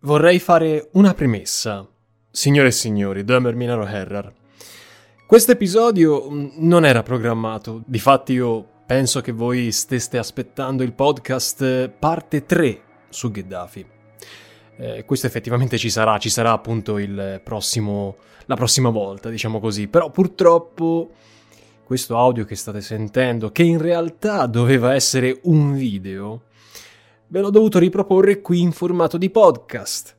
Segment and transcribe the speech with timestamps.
[0.00, 1.86] vorrei fare una premessa.
[2.30, 4.32] Signore e signori, Dömer Minaro Herrar.
[5.26, 11.62] Questo episodio mm, non era programmato, difatti io penso che voi steste aspettando il podcast
[11.62, 13.86] eh, parte 3 su Gheddafi.
[14.78, 16.98] Eh, questo effettivamente ci sarà, ci sarà appunto
[17.42, 21.10] prossimo, la prossima volta, diciamo così, però purtroppo
[21.82, 26.42] questo audio che state sentendo, che in realtà doveva essere un video,
[27.28, 30.16] ve l'ho dovuto riproporre qui in formato di podcast.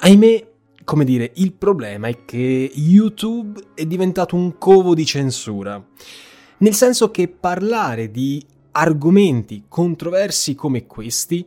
[0.00, 0.48] Ahimè,
[0.84, 5.82] come dire, il problema è che YouTube è diventato un covo di censura.
[6.58, 11.46] Nel senso che parlare di argomenti controversi come questi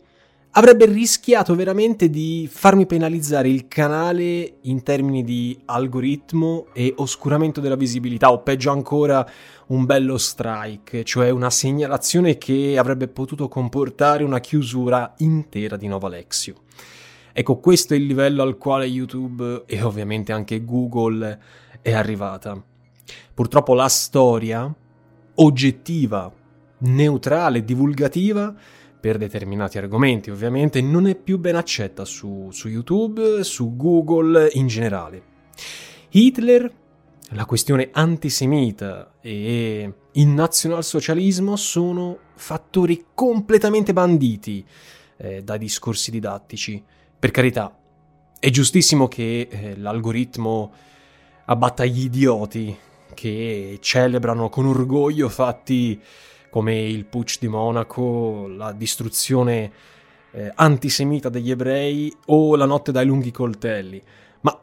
[0.52, 7.76] avrebbe rischiato veramente di farmi penalizzare il canale in termini di algoritmo e oscuramento della
[7.76, 9.28] visibilità, o peggio ancora
[9.68, 16.10] un bello strike, cioè una segnalazione che avrebbe potuto comportare una chiusura intera di Nova
[16.10, 16.56] Lexio.
[17.32, 21.40] Ecco, questo è il livello al quale YouTube e ovviamente anche Google
[21.82, 22.62] è arrivata.
[23.34, 24.74] Purtroppo la storia
[25.36, 26.34] oggettiva,
[26.80, 28.54] neutrale, divulgativa
[29.00, 34.68] per determinati argomenti, ovviamente, non è più ben accetta su, su YouTube, su Google in
[34.68, 35.24] generale.
[36.10, 36.72] Hitler,
[37.30, 44.66] la questione antisemita e il nazionalsocialismo sono fattori completamente banditi
[45.18, 46.84] eh, dai discorsi didattici.
[47.20, 47.78] Per carità,
[48.40, 50.72] è giustissimo che eh, l'algoritmo
[51.46, 52.76] abbatta gli idioti
[53.14, 56.02] che celebrano con orgoglio fatti
[56.50, 59.72] come il Putsch di Monaco, la distruzione
[60.32, 64.02] eh, antisemita degli ebrei o la notte dai lunghi coltelli.
[64.42, 64.60] Ma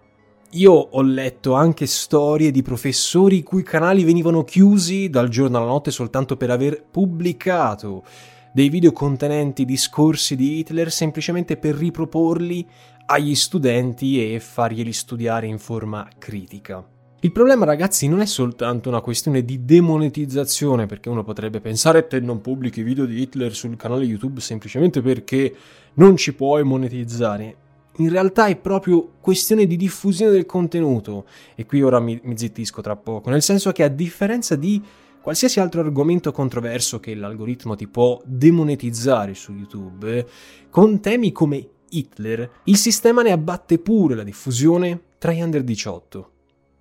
[0.51, 5.67] io ho letto anche storie di professori i cui canali venivano chiusi dal giorno alla
[5.67, 8.05] notte soltanto per aver pubblicato
[8.53, 12.67] dei video contenenti discorsi di Hitler semplicemente per riproporli
[13.07, 16.96] agli studenti e farglieli studiare in forma critica.
[17.21, 22.21] Il problema, ragazzi, non è soltanto una questione di demonetizzazione, perché uno potrebbe pensare te
[22.21, 25.55] non pubblichi video di Hitler sul canale YouTube semplicemente perché
[25.95, 27.57] non ci puoi monetizzare.
[27.97, 31.25] In realtà è proprio questione di diffusione del contenuto.
[31.55, 34.83] E qui ora mi, mi zittisco tra poco, nel senso che a differenza di
[35.23, 40.27] qualsiasi altro argomento controverso che l'algoritmo ti può demonetizzare su YouTube,
[40.69, 46.31] con temi come Hitler, il sistema ne abbatte pure la diffusione tra gli under 18.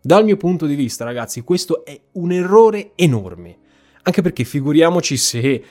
[0.06, 3.58] Dal mio punto di vista, ragazzi, questo è un errore enorme.
[4.04, 5.64] Anche perché figuriamoci se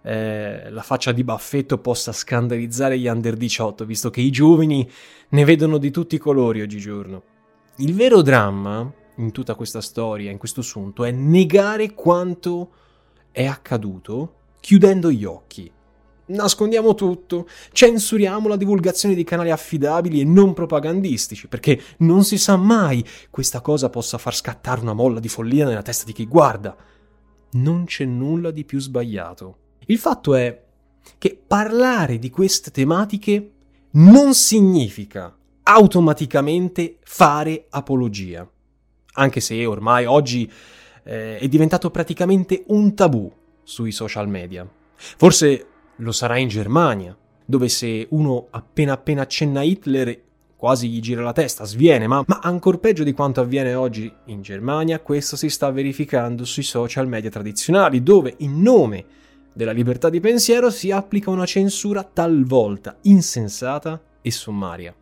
[0.00, 4.90] eh, la faccia di baffetto possa scandalizzare gli under 18, visto che i giovani
[5.28, 7.22] ne vedono di tutti i colori oggigiorno.
[7.76, 12.70] Il vero dramma in tutta questa storia, in questo assunto, è negare quanto
[13.30, 15.70] è accaduto chiudendo gli occhi.
[16.24, 22.56] Nascondiamo tutto, censuriamo la divulgazione di canali affidabili e non propagandistici, perché non si sa
[22.56, 26.76] mai questa cosa possa far scattare una molla di follia nella testa di chi guarda.
[27.52, 29.56] Non c'è nulla di più sbagliato.
[29.86, 30.62] Il fatto è
[31.18, 33.52] che parlare di queste tematiche
[33.92, 38.48] non significa automaticamente fare apologia,
[39.14, 40.50] anche se ormai oggi
[41.04, 43.30] eh, è diventato praticamente un tabù
[43.62, 44.66] sui social media.
[44.94, 45.66] Forse
[46.02, 50.20] lo sarà in Germania, dove se uno appena appena accenna Hitler
[50.56, 54.42] quasi gli gira la testa, sviene, ma, ma ancora peggio di quanto avviene oggi in
[54.42, 59.04] Germania, questo si sta verificando sui social media tradizionali, dove in nome
[59.52, 64.94] della libertà di pensiero si applica una censura talvolta insensata e sommaria.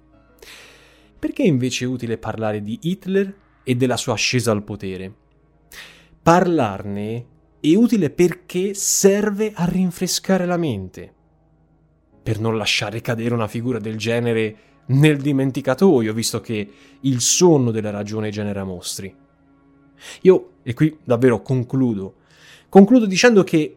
[1.18, 5.12] Perché invece è utile parlare di Hitler e della sua ascesa al potere?
[6.22, 7.26] Parlarne
[7.60, 11.14] è utile perché serve a rinfrescare la mente.
[12.22, 16.70] per non lasciare cadere una figura del genere nel dimenticatoio, visto che
[17.00, 19.14] il sonno della ragione genera mostri.
[20.22, 22.16] Io, e qui davvero concludo,
[22.68, 23.76] concludo dicendo che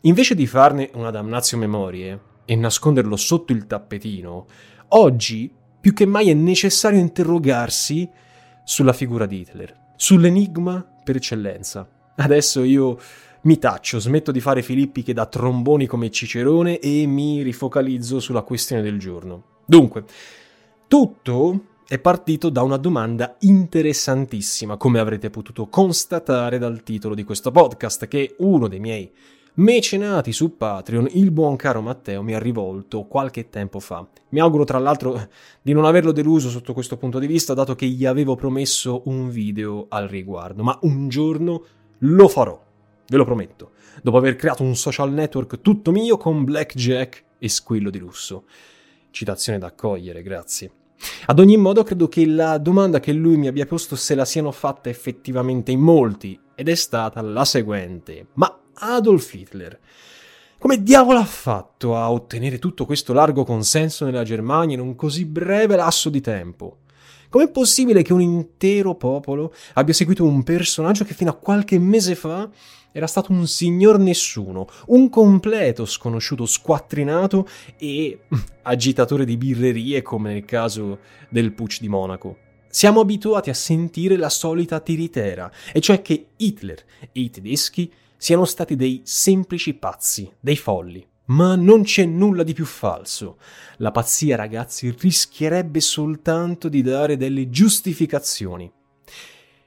[0.00, 4.46] invece di farne una damnazio memorie e nasconderlo sotto il tappetino,
[4.88, 8.08] oggi più che mai è necessario interrogarsi
[8.64, 11.88] sulla figura di Hitler, sull'enigma per eccellenza.
[12.20, 12.98] Adesso io
[13.42, 18.82] mi taccio, smetto di fare filippiche da tromboni come Cicerone e mi rifocalizzo sulla questione
[18.82, 19.42] del giorno.
[19.64, 20.04] Dunque,
[20.86, 27.50] tutto è partito da una domanda interessantissima, come avrete potuto constatare dal titolo di questo
[27.50, 29.10] podcast, che uno dei miei
[29.54, 34.06] mecenati su Patreon, il buon caro Matteo mi ha rivolto qualche tempo fa.
[34.28, 35.28] Mi auguro tra l'altro
[35.62, 39.30] di non averlo deluso sotto questo punto di vista, dato che gli avevo promesso un
[39.30, 41.64] video al riguardo, ma un giorno
[42.00, 42.68] lo farò
[43.10, 47.90] ve lo prometto, dopo aver creato un social network tutto mio con blackjack e squillo
[47.90, 48.44] di lusso.
[49.10, 50.70] Citazione da accogliere, grazie.
[51.26, 54.52] Ad ogni modo, credo che la domanda che lui mi abbia posto se la siano
[54.52, 58.28] fatta effettivamente in molti, ed è stata la seguente.
[58.34, 59.76] Ma Adolf Hitler,
[60.58, 65.24] come diavolo ha fatto a ottenere tutto questo largo consenso nella Germania in un così
[65.24, 66.78] breve lasso di tempo?
[67.30, 72.16] Com'è possibile che un intero popolo abbia seguito un personaggio che fino a qualche mese
[72.16, 72.50] fa
[72.90, 77.46] era stato un signor nessuno, un completo sconosciuto squattrinato
[77.78, 78.22] e
[78.62, 80.98] agitatore di birrerie come nel caso
[81.28, 82.36] del Pucci di Monaco?
[82.68, 88.44] Siamo abituati a sentire la solita tiritera, e cioè che Hitler e i tedeschi siano
[88.44, 91.09] stati dei semplici pazzi, dei folli.
[91.30, 93.38] Ma non c'è nulla di più falso.
[93.78, 98.70] La pazzia, ragazzi, rischierebbe soltanto di dare delle giustificazioni.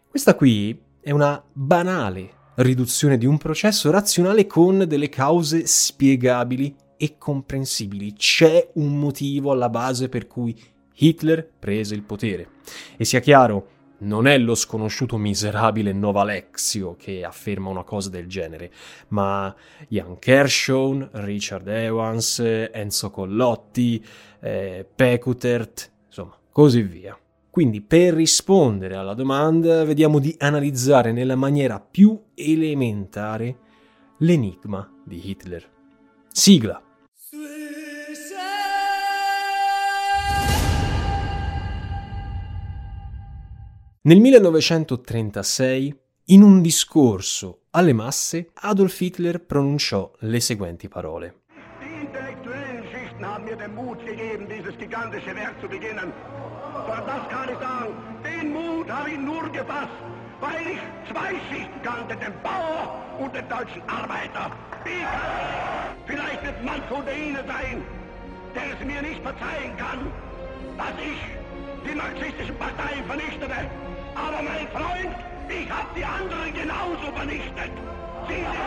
[0.08, 7.16] Questa qui è una banale riduzione di un processo razionale con delle cause spiegabili e
[7.18, 8.14] comprensibili.
[8.14, 10.56] C'è un motivo alla base per cui
[10.96, 12.50] Hitler prese il potere.
[12.98, 13.70] E sia chiaro,
[14.04, 18.72] non è lo sconosciuto miserabile Novalexio che afferma una cosa del genere,
[19.10, 19.54] ma
[19.88, 24.04] Jan Kershaw, Richard Evans, Enzo Collotti,
[24.40, 27.18] eh, Pekutert, insomma, così via.
[27.50, 33.58] Quindi per rispondere alla domanda vediamo di analizzare nella maniera più elementare
[34.18, 35.70] l'enigma di Hitler.
[36.32, 36.82] Sigla.
[44.06, 45.96] Nel 1936,
[46.26, 51.44] in un discorso alle masse, Adolf Hitler pronunciò le seguenti parole.
[53.22, 56.12] Haben mir den Mut gegeben, dieses gigantische Werk zu beginnen.
[56.74, 57.48] Doch das kann
[58.24, 59.96] den Mut habe ich nur gefasst,
[60.42, 64.52] weil ich zwei Schichten kannte, den Bauer und den deutschen Arbeiter.
[66.06, 67.82] Vielleicht wird mancher unter Ihnen sein,
[68.54, 70.12] der es mir nicht verzeihen kann,
[70.76, 71.22] dass ich
[71.90, 73.93] die marxistischen Parteien vernichtete.
[74.16, 75.16] Aber mein Freund,
[75.50, 77.72] ich hab die anderen genauso vernichtet.
[78.28, 78.64] Sie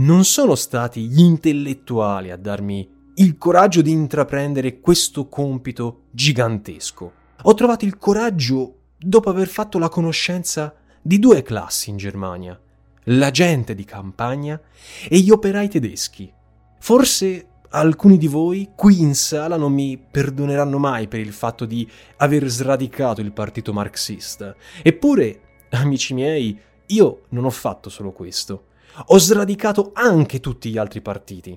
[0.00, 7.12] non sono stati gli intellettuali a darmi il coraggio di intraprendere questo compito gigantesco.
[7.42, 12.58] Ho trovato il coraggio dopo aver fatto la conoscenza di due classi in Germania,
[13.04, 14.58] la gente di campagna
[15.06, 16.32] e gli operai tedeschi.
[16.78, 21.88] Forse alcuni di voi qui in sala non mi perdoneranno mai per il fatto di
[22.16, 24.54] aver sradicato il partito marxista.
[24.82, 25.40] Eppure,
[25.70, 28.64] amici miei, io non ho fatto solo questo.
[29.06, 31.56] Ho sradicato anche tutti gli altri partiti.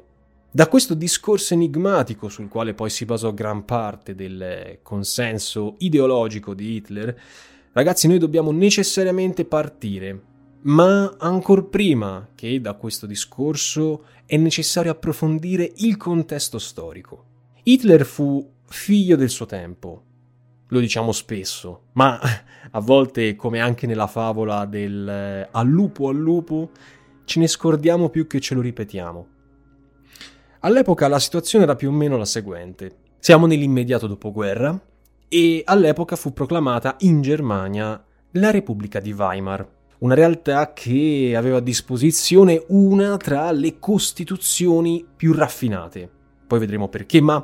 [0.51, 6.75] Da questo discorso enigmatico, sul quale poi si basò gran parte del consenso ideologico di
[6.75, 7.19] Hitler,
[7.71, 10.31] ragazzi, noi dobbiamo necessariamente partire
[10.63, 17.25] ma ancor prima che da questo discorso è necessario approfondire il contesto storico.
[17.63, 20.03] Hitler fu figlio del suo tempo,
[20.67, 22.19] lo diciamo spesso, ma
[22.71, 26.71] a volte, come anche nella favola del eh, al lupo al lupo,
[27.25, 29.27] ce ne scordiamo più che ce lo ripetiamo.
[30.61, 32.97] All'epoca la situazione era più o meno la seguente.
[33.19, 34.79] Siamo nell'immediato dopoguerra
[35.27, 38.01] e all'epoca fu proclamata in Germania
[38.31, 39.67] la Repubblica di Weimar,
[40.03, 46.09] una realtà che aveva a disposizione una tra le costituzioni più raffinate.
[46.45, 47.43] Poi vedremo perché, ma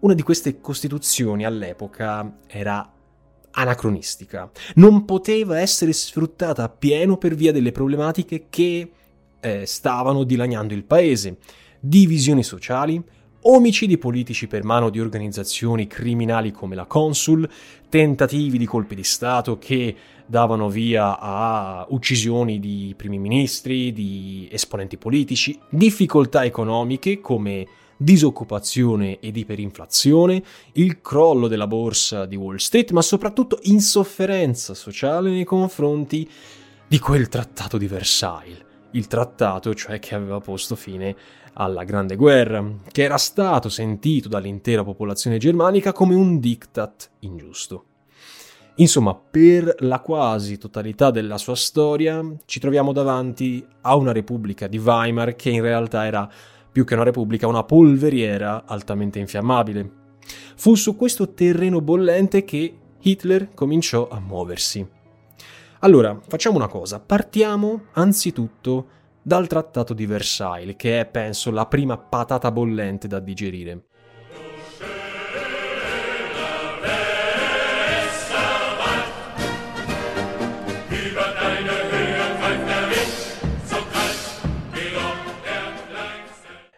[0.00, 2.90] una di queste costituzioni all'epoca era
[3.50, 8.90] anacronistica, non poteva essere sfruttata appieno per via delle problematiche che
[9.40, 11.36] eh, stavano dilaniando il paese,
[11.78, 13.02] divisioni sociali,
[13.42, 17.48] omicidi politici per mano di organizzazioni criminali come la Consul,
[17.88, 19.94] tentativi di colpi di Stato che
[20.28, 27.66] davano via a uccisioni di primi ministri, di esponenti politici, difficoltà economiche come
[27.96, 30.42] disoccupazione ed iperinflazione,
[30.74, 36.28] il crollo della borsa di Wall Street, ma soprattutto insofferenza sociale nei confronti
[36.86, 38.64] di quel trattato di Versailles.
[38.92, 41.16] Il trattato, cioè, che aveva posto fine
[41.54, 47.87] alla Grande Guerra, che era stato sentito dall'intera popolazione germanica come un diktat ingiusto.
[48.80, 54.78] Insomma, per la quasi totalità della sua storia ci troviamo davanti a una Repubblica di
[54.78, 56.30] Weimar che in realtà era
[56.70, 59.90] più che una repubblica una polveriera altamente infiammabile.
[60.54, 64.86] Fu su questo terreno bollente che Hitler cominciò a muoversi.
[65.80, 68.86] Allora, facciamo una cosa, partiamo anzitutto
[69.22, 73.87] dal Trattato di Versailles, che è, penso, la prima patata bollente da digerire.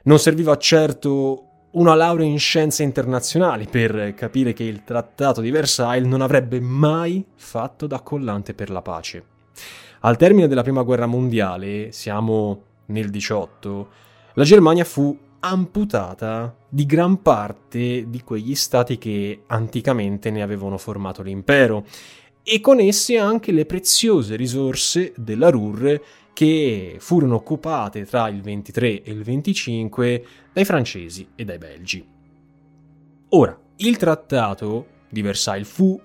[0.03, 6.09] Non serviva certo una laurea in scienze internazionali per capire che il Trattato di Versailles
[6.09, 9.25] non avrebbe mai fatto da collante per la pace.
[10.01, 13.89] Al termine della Prima Guerra Mondiale, siamo nel 18,
[14.35, 21.23] la Germania fu amputata di gran parte di quegli stati che anticamente ne avevano formato
[21.23, 21.85] l'impero
[22.43, 26.01] e con esse anche le preziose risorse della Ruhr
[26.33, 32.07] che furono occupate tra il 23 e il 25 dai francesi e dai belgi.
[33.31, 36.01] Ora, il trattato di Versailles fu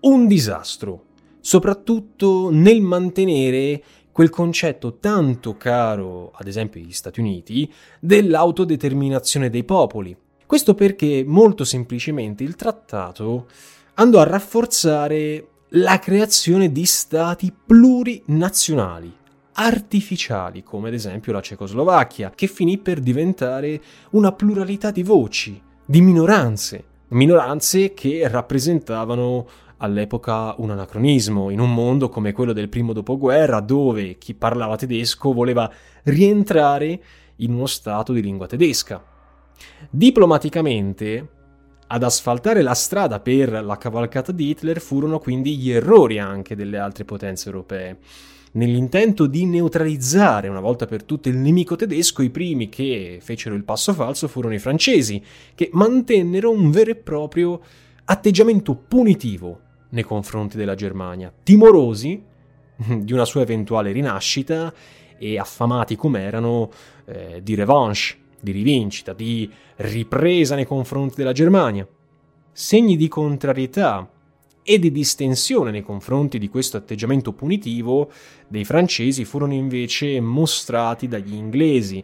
[0.00, 1.04] un disastro,
[1.40, 10.16] soprattutto nel mantenere quel concetto tanto caro, ad esempio agli Stati Uniti, dell'autodeterminazione dei popoli.
[10.46, 13.48] Questo perché molto semplicemente il trattato
[13.94, 19.12] andò a rafforzare la creazione di stati plurinazionali,
[19.54, 23.80] artificiali, come ad esempio la Cecoslovacchia, che finì per diventare
[24.10, 29.46] una pluralità di voci, di minoranze, minoranze che rappresentavano
[29.78, 35.32] all'epoca un anacronismo in un mondo come quello del primo dopoguerra, dove chi parlava tedesco
[35.32, 35.70] voleva
[36.04, 37.02] rientrare
[37.36, 39.02] in uno stato di lingua tedesca.
[39.90, 41.28] Diplomaticamente,
[41.86, 46.78] ad asfaltare la strada per la cavalcata di Hitler furono quindi gli errori anche delle
[46.78, 47.98] altre potenze europee
[48.54, 53.64] nell'intento di neutralizzare una volta per tutte il nemico tedesco, i primi che fecero il
[53.64, 55.22] passo falso furono i francesi,
[55.54, 57.60] che mantennero un vero e proprio
[58.04, 62.22] atteggiamento punitivo nei confronti della Germania, timorosi
[62.76, 64.72] di una sua eventuale rinascita
[65.16, 66.70] e affamati come erano
[67.06, 71.86] eh, di revanche, di rivincita, di ripresa nei confronti della Germania.
[72.52, 74.08] Segni di contrarietà
[74.64, 78.10] e di distensione nei confronti di questo atteggiamento punitivo
[78.48, 82.02] dei francesi furono invece mostrati dagli inglesi,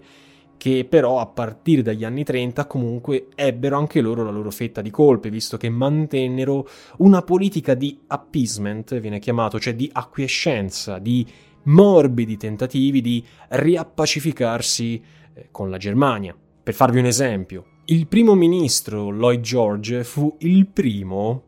[0.58, 4.90] che però a partire dagli anni 30 comunque ebbero anche loro la loro fetta di
[4.90, 11.26] colpe, visto che mantennero una politica di appeasement, viene chiamato, cioè di acquiescenza, di
[11.62, 15.02] morbidi tentativi di riappacificarsi
[15.32, 16.36] eh, con la Germania.
[16.62, 21.44] Per farvi un esempio, il primo ministro Lloyd George fu il primo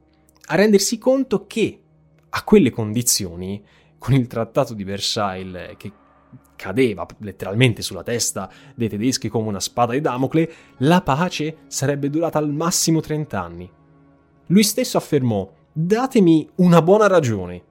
[0.53, 1.81] a rendersi conto che
[2.29, 3.65] a quelle condizioni,
[3.97, 5.91] con il trattato di Versailles che
[6.57, 12.39] cadeva letteralmente sulla testa dei tedeschi come una spada di Damocle, la pace sarebbe durata
[12.39, 13.71] al massimo 30 anni.
[14.47, 17.63] Lui stesso affermò: Datemi una buona ragione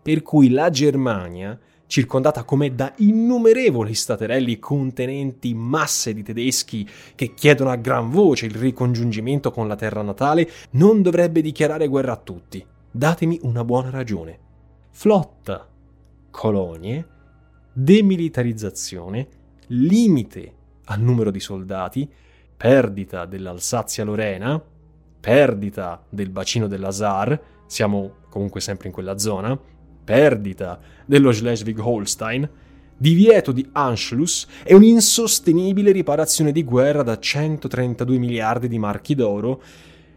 [0.00, 7.70] per cui la Germania, circondata come da innumerevoli staterelli contenenti masse di tedeschi che chiedono
[7.70, 12.64] a gran voce il ricongiungimento con la terra natale, non dovrebbe dichiarare guerra a tutti.
[12.90, 14.38] Datemi una buona ragione.
[14.90, 15.68] Flotta,
[16.30, 17.06] colonie,
[17.72, 19.28] demilitarizzazione,
[19.68, 20.52] limite
[20.84, 22.08] al numero di soldati,
[22.56, 24.62] perdita dell'Alsazia-Lorena,
[25.20, 29.58] perdita del bacino dell'Azar, siamo comunque sempre in quella zona,
[30.04, 32.48] perdita dello Schleswig-Holstein,
[32.96, 39.62] divieto di Anschluss e un'insostenibile riparazione di guerra da 132 miliardi di marchi d'oro.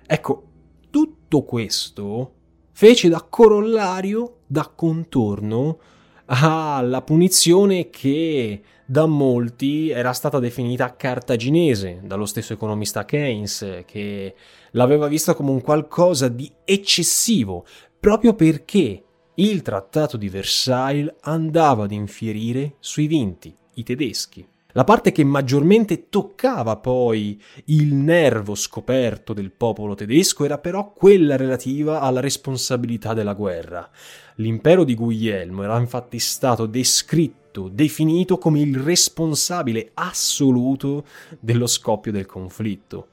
[0.06, 0.44] Ecco,
[0.90, 2.34] tutto questo
[2.72, 5.80] fece da corollario, da contorno,
[6.28, 14.36] alla punizione che da molti era stata definita cartaginese dallo stesso economista Keynes, che
[14.72, 17.66] l'aveva vista come un qualcosa di eccessivo,
[18.00, 19.04] proprio perché
[19.40, 24.46] il trattato di Versailles andava ad infierire sui vinti, i tedeschi.
[24.72, 31.36] La parte che maggiormente toccava poi il nervo scoperto del popolo tedesco era però quella
[31.36, 33.88] relativa alla responsabilità della guerra.
[34.36, 41.06] L'impero di Guglielmo era infatti stato descritto, definito come il responsabile assoluto
[41.40, 43.08] dello scoppio del conflitto.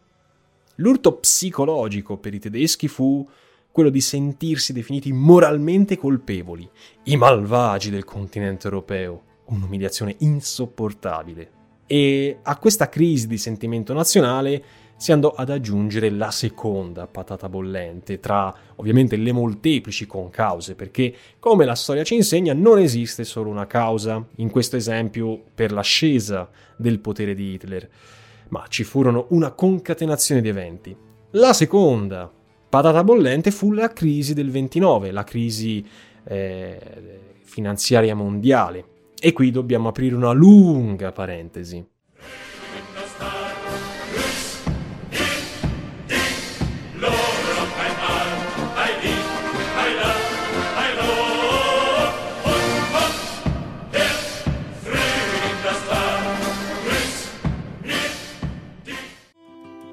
[0.77, 3.27] L'urto psicologico per i tedeschi fu
[3.75, 6.71] quello di sentirsi definiti moralmente colpevoli,
[7.07, 11.51] i malvagi del continente europeo, un'umiliazione insopportabile.
[11.85, 14.63] E a questa crisi di sentimento nazionale
[14.97, 21.65] si andò ad aggiungere la seconda patata bollente, tra ovviamente le molteplici concause, perché come
[21.65, 27.01] la storia ci insegna non esiste solo una causa, in questo esempio per l'ascesa del
[27.01, 27.91] potere di Hitler,
[28.51, 30.97] ma ci furono una concatenazione di eventi.
[31.33, 32.31] La seconda
[32.75, 35.87] patata bollente fu la crisi del 29, la crisi
[36.25, 36.81] eh,
[37.45, 38.85] finanziaria mondiale,
[39.17, 41.87] e qui dobbiamo aprire una lunga parentesi.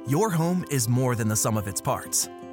[0.07, 2.27] Your home is more than the sum of its parts,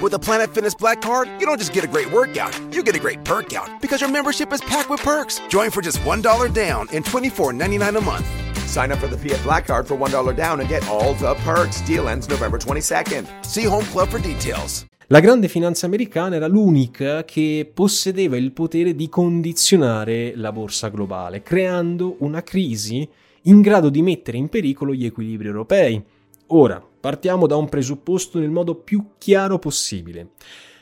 [0.00, 2.94] With the Planet Fitness Black Card, you don't just get a great workout, you get
[2.94, 5.40] a great perk out because your membership is packed with perks.
[5.48, 8.24] Join for just $1 down and $24.99 a month.
[8.68, 11.80] Sign up for the Fiat Black Card for $1 down and get all the perks.
[11.84, 13.26] Deal ends November 22nd.
[13.44, 14.86] See Home Club for details.
[15.08, 21.42] La grande finanza americana era l'unica che possedeva il potere di condizionare la borsa globale,
[21.42, 23.08] creando una crisi
[23.42, 26.00] in grado di mettere in pericolo gli equilibri europei.
[26.48, 30.30] Ora, partiamo da un presupposto nel modo più chiaro possibile.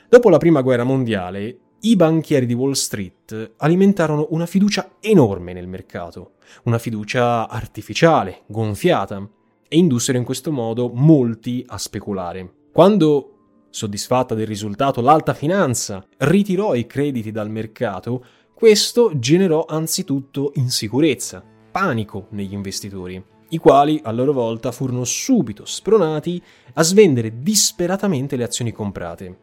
[0.09, 5.67] Dopo la Prima Guerra Mondiale, i banchieri di Wall Street alimentarono una fiducia enorme nel
[5.67, 6.31] mercato,
[6.63, 9.27] una fiducia artificiale, gonfiata,
[9.67, 12.53] e indussero in questo modo molti a speculare.
[12.71, 13.31] Quando
[13.69, 22.27] Soddisfatta del risultato, l'alta finanza ritirò i crediti dal mercato, questo generò anzitutto insicurezza, panico
[22.31, 26.41] negli investitori, i quali a loro volta furono subito spronati
[26.73, 29.37] a svendere disperatamente le azioni comprate.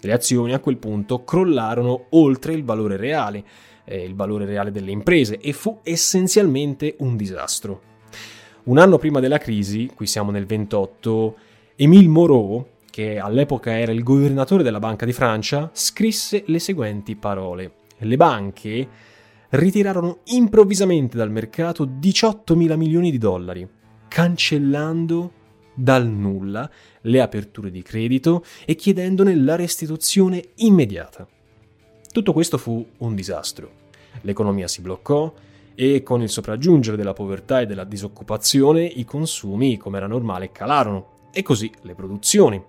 [0.00, 3.44] Le azioni a quel punto crollarono oltre il valore reale,
[3.84, 7.82] eh, il valore reale delle imprese, e fu essenzialmente un disastro.
[8.64, 11.36] Un anno prima della crisi, qui siamo nel 28,
[11.76, 17.72] Émile Moreau, che all'epoca era il governatore della Banca di Francia, scrisse le seguenti parole.
[17.98, 18.88] Le banche
[19.50, 23.68] ritirarono improvvisamente dal mercato 18 mila milioni di dollari,
[24.08, 25.32] cancellando
[25.74, 26.70] dal nulla
[27.02, 31.26] le aperture di credito e chiedendone la restituzione immediata.
[32.12, 33.78] Tutto questo fu un disastro.
[34.22, 35.32] L'economia si bloccò
[35.74, 41.28] e con il sopraggiungere della povertà e della disoccupazione i consumi, come era normale, calarono
[41.32, 42.62] e così le produzioni.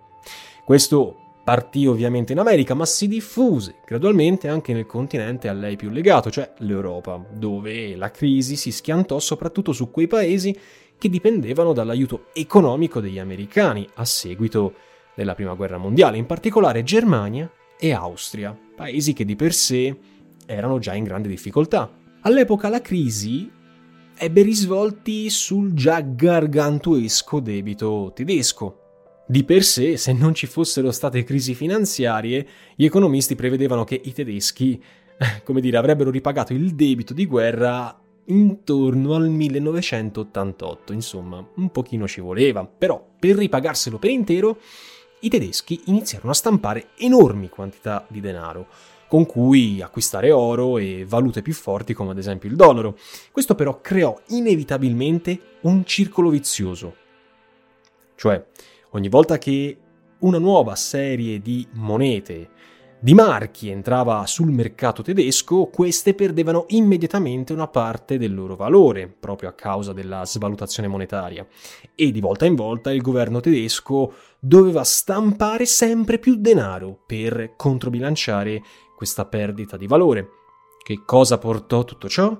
[0.63, 5.89] Questo partì ovviamente in America, ma si diffuse gradualmente anche nel continente a lei più
[5.89, 10.55] legato, cioè l'Europa, dove la crisi si schiantò soprattutto su quei paesi
[10.97, 14.73] che dipendevano dall'aiuto economico degli americani a seguito
[15.15, 19.97] della Prima Guerra Mondiale, in particolare Germania e Austria, paesi che di per sé
[20.45, 21.91] erano già in grande difficoltà.
[22.21, 23.51] All'epoca la crisi
[24.15, 28.80] ebbe risvolti sul già gargantuesco debito tedesco,
[29.25, 34.13] di per sé, se non ci fossero state crisi finanziarie, gli economisti prevedevano che i
[34.13, 34.81] tedeschi,
[35.17, 42.07] eh, come dire, avrebbero ripagato il debito di guerra intorno al 1988, insomma, un pochino
[42.07, 44.59] ci voleva, però per ripagarselo per intero,
[45.21, 48.67] i tedeschi iniziarono a stampare enormi quantità di denaro,
[49.07, 52.97] con cui acquistare oro e valute più forti come ad esempio il dollaro.
[53.31, 56.95] Questo però creò inevitabilmente un circolo vizioso.
[58.15, 58.45] Cioè,
[58.91, 59.77] ogni volta che
[60.19, 62.49] una nuova serie di monete,
[62.99, 69.49] di marchi entrava sul mercato tedesco, queste perdevano immediatamente una parte del loro valore, proprio
[69.49, 71.47] a causa della svalutazione monetaria.
[71.95, 78.61] E di volta in volta il governo tedesco doveva stampare sempre più denaro per controbilanciare
[78.95, 80.29] questa perdita di valore.
[80.83, 82.39] Che cosa portò tutto ciò?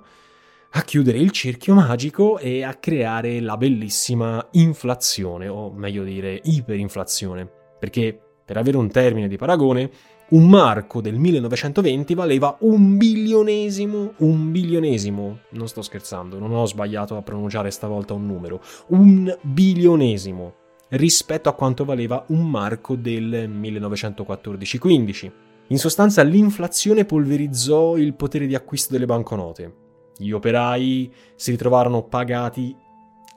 [0.74, 7.50] A chiudere il cerchio magico e a creare la bellissima inflazione, o meglio dire iperinflazione,
[7.78, 9.90] perché per avere un termine di paragone,
[10.30, 17.18] un marco del 1920 valeva un bilionesimo, un bilionesimo, non sto scherzando, non ho sbagliato
[17.18, 20.54] a pronunciare stavolta un numero, un bilionesimo
[20.92, 25.32] rispetto a quanto valeva un marco del 1914-15.
[25.68, 29.81] In sostanza l'inflazione polverizzò il potere di acquisto delle banconote.
[30.18, 32.76] Gli operai si ritrovarono pagati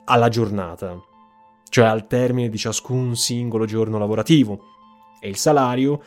[0.05, 1.01] alla giornata,
[1.69, 4.61] cioè al termine di ciascun singolo giorno lavorativo,
[5.21, 6.03] e il salario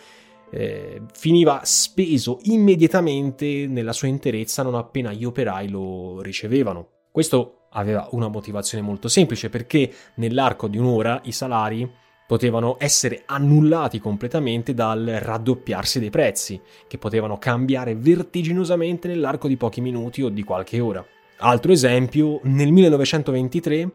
[0.51, 6.87] eh, finiva speso immediatamente nella sua interezza non appena gli operai lo ricevevano.
[7.11, 11.89] Questo aveva una motivazione molto semplice perché nell'arco di un'ora i salari
[12.27, 19.79] potevano essere annullati completamente dal raddoppiarsi dei prezzi, che potevano cambiare vertiginosamente nell'arco di pochi
[19.79, 21.03] minuti o di qualche ora.
[21.37, 23.91] Altro esempio, nel 1923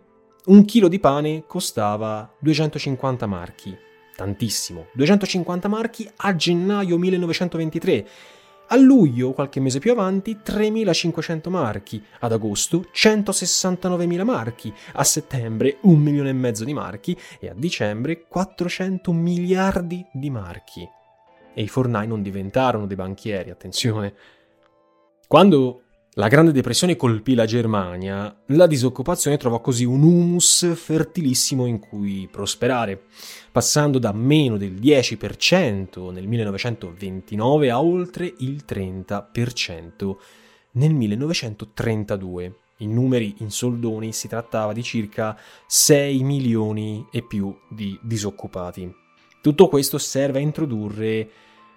[0.47, 3.77] un chilo di pane costava 250 marchi,
[4.17, 8.07] tantissimo, 250 marchi a gennaio 1923
[8.73, 15.99] a luglio, qualche mese più avanti, 3.500 marchi, ad agosto 169.000 marchi, a settembre un
[15.99, 20.89] milione e mezzo di marchi e a dicembre 400 miliardi di marchi.
[21.53, 24.15] E i fornai non diventarono dei banchieri, attenzione.
[25.29, 25.82] Quando
[26.17, 32.29] la Grande Depressione colpì la Germania, la disoccupazione trovò così un humus fertilissimo in cui
[32.31, 33.05] prosperare,
[33.51, 40.17] passando da meno del 10% nel 1929 a oltre il 30%
[40.73, 42.57] nel 1932.
[42.79, 45.35] In numeri, in soldoni, si trattava di circa
[45.67, 48.95] 6 milioni e più di disoccupati.
[49.41, 51.31] Tutto questo serve a introdurre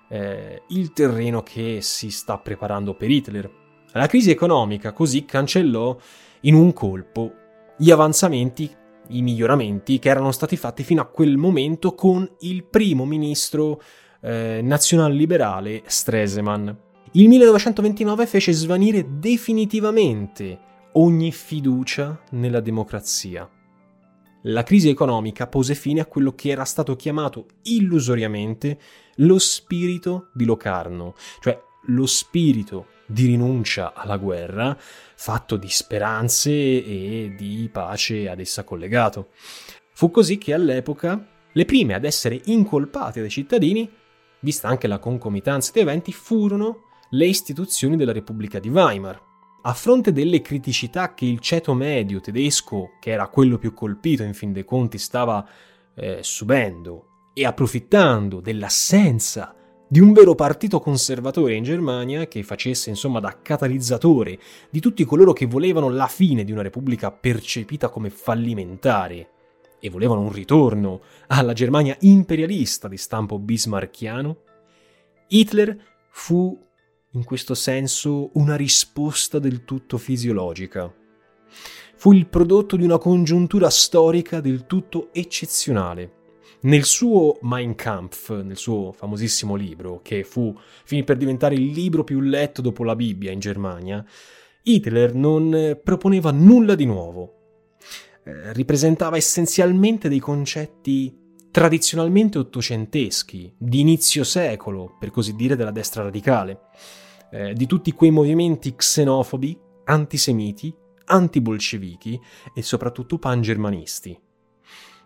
[0.09, 3.63] eh, il terreno che si sta preparando per Hitler
[3.99, 5.95] la crisi economica così cancellò
[6.41, 7.33] in un colpo
[7.77, 8.69] gli avanzamenti,
[9.09, 13.81] i miglioramenti che erano stati fatti fino a quel momento con il primo ministro
[14.21, 16.69] eh, nazional-liberale Stresemann.
[17.11, 20.59] Il 1929 fece svanire definitivamente
[20.93, 23.49] ogni fiducia nella democrazia.
[24.43, 28.77] La crisi economica pose fine a quello che era stato chiamato illusoriamente
[29.17, 37.33] lo spirito di Locarno, cioè lo spirito di rinuncia alla guerra, fatto di speranze e
[37.37, 39.29] di pace ad essa collegato.
[39.93, 43.89] Fu così che all'epoca le prime ad essere incolpate dai cittadini,
[44.39, 49.21] vista anche la concomitanza di eventi, furono le istituzioni della Repubblica di Weimar.
[49.61, 54.33] A fronte delle criticità che il ceto medio tedesco, che era quello più colpito in
[54.33, 55.47] fin dei conti, stava
[55.95, 59.54] eh, subendo e approfittando dell'assenza
[59.87, 65.31] di un vero partito conservatore in Germania che facesse insomma da catalizzatore di tutti coloro
[65.31, 69.29] che volevano la fine di una repubblica percepita come fallimentare
[69.79, 74.37] e volevano un ritorno alla Germania imperialista di stampo bismarcchiano,
[75.27, 75.77] Hitler
[76.09, 76.59] fu
[77.11, 80.91] in questo senso una risposta del tutto fisiologica.
[81.97, 86.14] Fu il prodotto di una congiuntura storica del tutto eccezionale
[86.65, 92.03] nel suo Mein Kampf, nel suo famosissimo libro, che fu finì per diventare il libro
[92.03, 94.03] più letto dopo la Bibbia in Germania,
[94.63, 97.33] Hitler non proponeva nulla di nuovo.
[98.23, 101.15] Eh, ripresentava essenzialmente dei concetti
[101.51, 106.61] tradizionalmente ottocenteschi, di inizio secolo, per così dire, della destra radicale,
[107.31, 110.73] eh, di tutti quei movimenti xenofobi, antisemiti,
[111.05, 112.19] antibolscevichi
[112.55, 114.19] e soprattutto pangermanisti.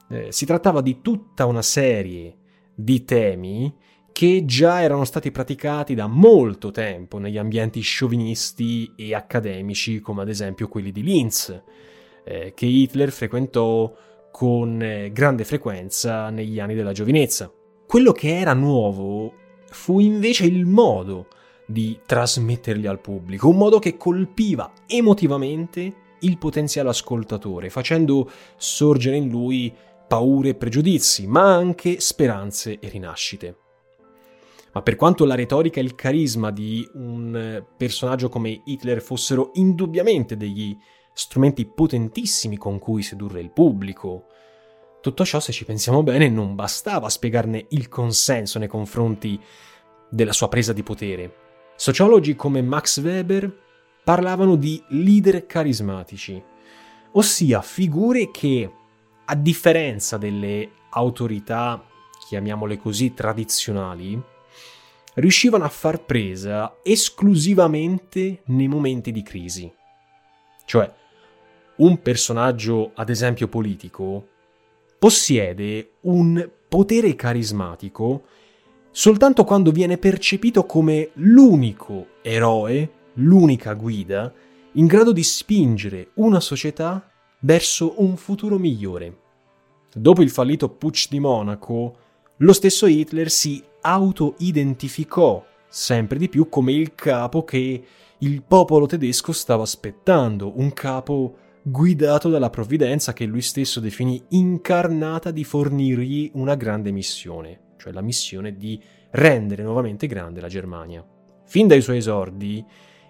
[0.10, 2.36] Eh, si trattava di tutta una serie
[2.74, 3.74] di temi
[4.12, 10.30] che già erano stati praticati da molto tempo negli ambienti sciovinisti e accademici, come ad
[10.30, 11.62] esempio quelli di Linz,
[12.26, 13.94] eh, che Hitler frequentò
[14.32, 17.52] con eh, grande frequenza negli anni della giovinezza.
[17.86, 19.34] Quello che era nuovo
[19.68, 21.28] fu invece il modo
[21.66, 29.30] di trasmetterli al pubblico, un modo che colpiva emotivamente il potenziale ascoltatore, facendo sorgere in
[29.30, 29.74] lui
[30.10, 33.58] paure e pregiudizi, ma anche speranze e rinascite.
[34.74, 40.36] Ma per quanto la retorica e il carisma di un personaggio come Hitler fossero indubbiamente
[40.36, 40.76] degli
[41.14, 44.26] strumenti potentissimi con cui sedurre il pubblico,
[45.02, 49.40] tutto ciò, se ci pensiamo bene, non bastava a spiegarne il consenso nei confronti
[50.10, 51.36] della sua presa di potere.
[51.76, 53.68] Sociologi come Max Weber
[54.04, 56.44] parlavano di leader carismatici,
[57.12, 58.72] ossia figure che
[59.32, 61.84] a differenza delle autorità,
[62.28, 64.20] chiamiamole così, tradizionali,
[65.16, 69.72] riuscivano a far presa esclusivamente nei momenti di crisi.
[70.66, 70.92] Cioè,
[71.76, 74.28] un personaggio, ad esempio politico,
[74.98, 78.26] possiede un potere carismatico
[78.90, 84.34] soltanto quando viene percepito come l'unico eroe, l'unica guida,
[84.74, 87.09] in grado di spingere una società
[87.42, 89.18] verso un futuro migliore.
[89.94, 91.96] Dopo il fallito Putsch di Monaco,
[92.38, 97.84] lo stesso Hitler si auto-identificò sempre di più come il capo che
[98.18, 105.32] il popolo tedesco stava aspettando, un capo guidato dalla provvidenza che lui stesso definì incarnata
[105.32, 111.06] di fornirgli una grande missione, cioè la missione di rendere nuovamente grande la Germania.
[111.46, 112.64] Fin dai suoi esordi,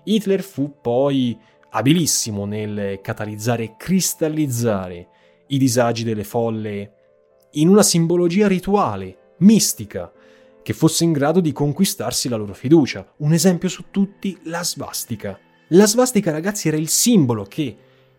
[0.03, 1.37] Hitler fu poi
[1.69, 5.07] abilissimo nel catalizzare e cristallizzare
[5.47, 6.93] i disagi delle folle
[7.53, 10.11] in una simbologia rituale, mistica,
[10.61, 13.13] che fosse in grado di conquistarsi la loro fiducia.
[13.17, 15.39] Un esempio su tutti, la svastica.
[15.69, 17.75] La svastica, ragazzi, era il simbolo che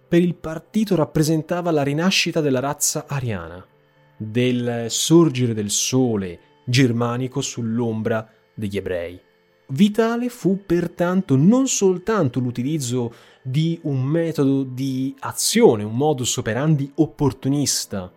[0.08, 3.64] per il partito rappresentava la rinascita della razza ariana,
[4.16, 9.20] del sorgere del sole germanico sull'ombra degli ebrei.
[9.68, 18.12] Vitale fu pertanto non soltanto l'utilizzo di un metodo di azione, un modus operandi opportunista,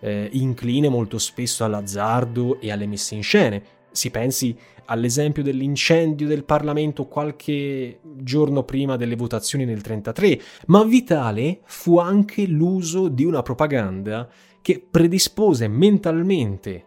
[0.00, 3.62] eh, incline molto spesso all'azzardo e alle messe in scene.
[3.90, 11.60] Si pensi all'esempio dell'incendio del Parlamento qualche giorno prima delle votazioni nel 1933, ma vitale
[11.64, 14.28] fu anche l'uso di una propaganda
[14.62, 16.84] che predispose mentalmente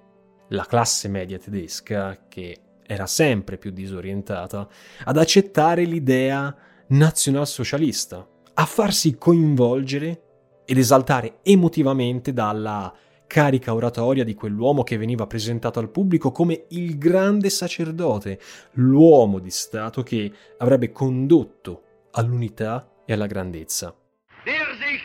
[0.50, 4.68] la classe media tedesca, che era sempre più disorientata,
[5.06, 6.56] ad accettare l'idea
[6.92, 12.94] nazionalsocialista, a farsi coinvolgere ed esaltare emotivamente dalla
[13.28, 18.42] carica oratoria di quell'uomo che veniva presentato al pubblico come il grande sacerdote,
[18.74, 23.96] l'uomo di Stato che avrebbe condotto all'unità e alla grandezza.
[24.44, 25.02] Der sich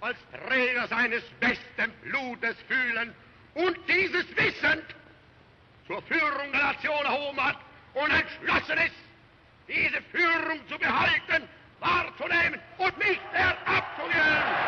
[0.00, 3.14] als Träger seines besten Blutes fühlen
[3.54, 4.82] und dieses wissend
[5.86, 7.58] zur Führung der Nation erhoben hat
[7.94, 9.04] und entschlossen ist,
[9.66, 11.48] diese Führung zu behalten,
[11.80, 14.64] wahrzunehmen und nicht mehr abzugeben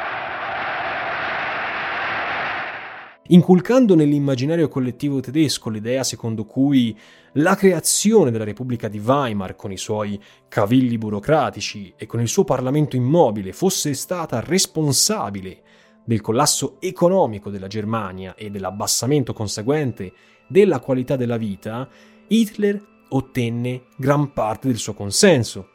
[3.29, 6.97] inculcando nell'immaginario collettivo tedesco l'idea secondo cui
[7.33, 12.45] la creazione della Repubblica di Weimar con i suoi cavilli burocratici e con il suo
[12.45, 15.63] Parlamento immobile fosse stata responsabile
[16.05, 20.13] del collasso economico della Germania e dell'abbassamento conseguente
[20.47, 21.89] della qualità della vita,
[22.29, 25.69] Hitler ottenne gran parte del suo consenso.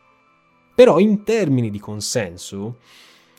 [0.76, 2.80] Però in termini di consenso,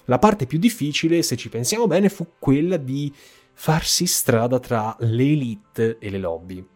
[0.05, 3.13] la parte più difficile, se ci pensiamo bene, fu quella di
[3.55, 6.67] farsi strada tra le elite e le lobby.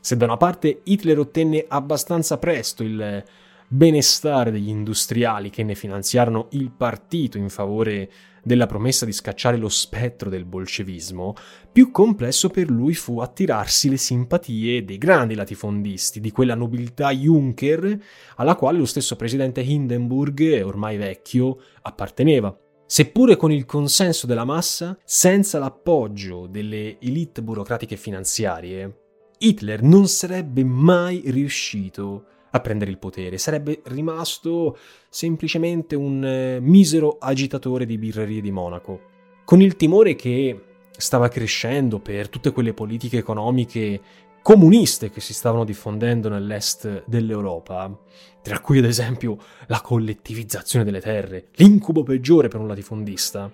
[0.00, 3.22] Se da una parte Hitler ottenne abbastanza presto il
[3.68, 8.10] benestare degli industriali che ne finanziarono il partito in favore
[8.42, 11.34] della promessa di scacciare lo spettro del bolscevismo,
[11.72, 17.98] più complesso per lui fu attirarsi le simpatie dei grandi latifondisti, di quella nobiltà Juncker
[18.36, 22.56] alla quale lo stesso presidente Hindenburg, ormai vecchio, apparteneva.
[22.86, 28.96] Seppure con il consenso della massa, senza l'appoggio delle elite burocratiche finanziarie,
[29.38, 34.76] Hitler non sarebbe mai riuscito a prendere il potere, sarebbe rimasto
[35.08, 39.00] semplicemente un eh, misero agitatore di birrerie di Monaco.
[39.44, 44.00] Con il timore che stava crescendo per tutte quelle politiche economiche
[44.42, 47.96] comuniste che si stavano diffondendo nell'est dell'Europa,
[48.42, 49.36] tra cui ad esempio
[49.66, 53.50] la collettivizzazione delle terre, l'incubo peggiore per un latifondista,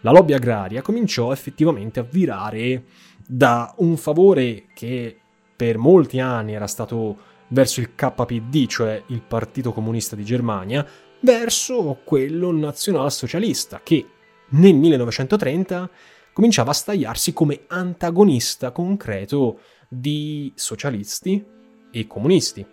[0.00, 2.84] la lobby agraria cominciò effettivamente a virare
[3.26, 5.18] da un favore che
[5.56, 10.86] per molti anni era stato verso il KPD, cioè il Partito Comunista di Germania,
[11.20, 14.06] verso quello nazionalsocialista che
[14.50, 15.90] nel 1930
[16.32, 21.44] cominciava a stagliarsi come antagonista concreto di socialisti
[21.90, 22.66] e comunisti.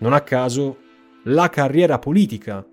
[0.00, 0.78] Non a caso,
[1.24, 2.64] la carriera politica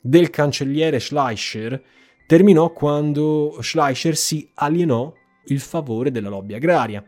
[0.00, 1.82] del cancelliere Schleicher
[2.26, 5.12] terminò quando Schleicher si alienò
[5.46, 7.04] il favore della lobby agraria,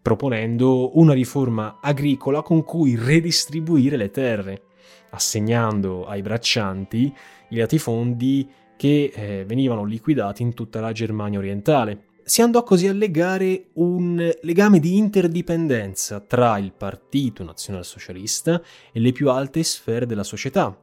[0.00, 4.62] proponendo una riforma agricola con cui redistribuire le terre,
[5.10, 7.12] assegnando ai braccianti
[7.50, 12.92] i latifondi che eh, venivano liquidati in tutta la Germania orientale si andò così a
[12.92, 18.60] legare un legame di interdipendenza tra il Partito Nazionalsocialista
[18.92, 20.78] e le più alte sfere della società.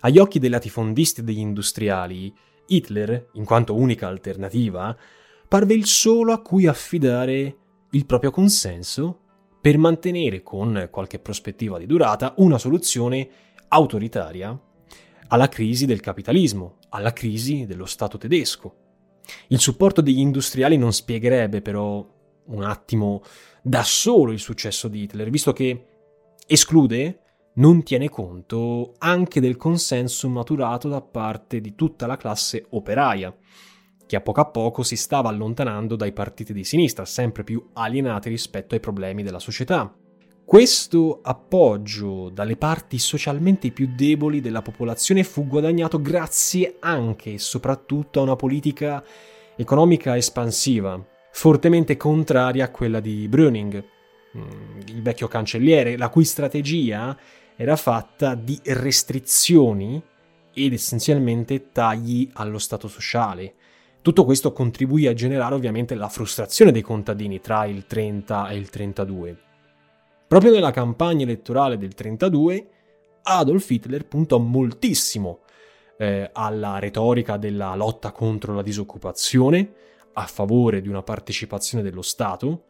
[0.00, 2.32] Agli occhi dei latifondisti e degli industriali,
[2.66, 4.96] Hitler, in quanto unica alternativa,
[5.48, 7.56] parve il solo a cui affidare
[7.94, 9.20] il proprio consenso
[9.60, 13.28] per mantenere con qualche prospettiva di durata una soluzione
[13.68, 14.58] autoritaria
[15.28, 18.82] alla crisi del capitalismo, alla crisi dello Stato tedesco.
[19.48, 22.06] Il supporto degli industriali non spiegherebbe però
[22.46, 23.22] un attimo
[23.62, 25.86] da solo il successo di Hitler, visto che
[26.46, 27.20] esclude,
[27.54, 33.34] non tiene conto anche del consenso maturato da parte di tutta la classe operaia,
[34.06, 38.28] che a poco a poco si stava allontanando dai partiti di sinistra, sempre più alienati
[38.28, 39.92] rispetto ai problemi della società.
[40.44, 48.20] Questo appoggio dalle parti socialmente più deboli della popolazione fu guadagnato grazie anche e soprattutto
[48.20, 49.02] a una politica
[49.56, 53.82] economica espansiva, fortemente contraria a quella di Bröning,
[54.36, 57.16] mm, il vecchio cancelliere, la cui strategia
[57.56, 60.00] era fatta di restrizioni
[60.52, 63.54] ed essenzialmente tagli allo stato sociale.
[64.04, 68.68] Tutto questo contribuì a generare ovviamente la frustrazione dei contadini tra il 30 e il
[68.68, 69.38] 32.
[70.26, 72.68] Proprio nella campagna elettorale del 32
[73.22, 75.38] Adolf Hitler puntò moltissimo
[75.96, 79.72] eh, alla retorica della lotta contro la disoccupazione,
[80.12, 82.64] a favore di una partecipazione dello Stato,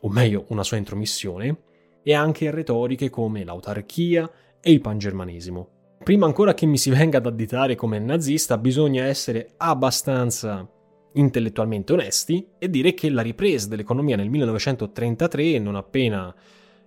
[0.00, 1.62] o meglio una sua intromissione,
[2.02, 5.68] e anche a retoriche come l'autarchia e il pangermanesimo.
[6.04, 10.68] Prima ancora che mi si venga ad additare come nazista, bisogna essere abbastanza
[11.14, 16.34] intellettualmente onesti e dire che la ripresa dell'economia nel 1933, non appena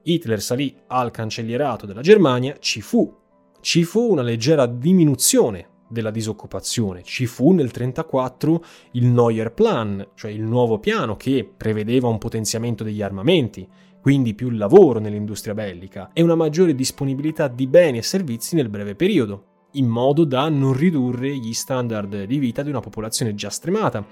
[0.04, 3.14] Hitler salì al cancellierato della Germania, ci fu.
[3.60, 7.04] Ci fu una leggera diminuzione della disoccupazione.
[7.04, 12.84] Ci fu nel 1934 il Neuer Plan, cioè il nuovo piano che prevedeva un potenziamento
[12.84, 13.68] degli armamenti,
[14.02, 18.96] quindi più lavoro nell'industria bellica e una maggiore disponibilità di beni e servizi nel breve
[18.96, 24.06] periodo, in modo da non ridurre gli standard di vita di una popolazione già stremata.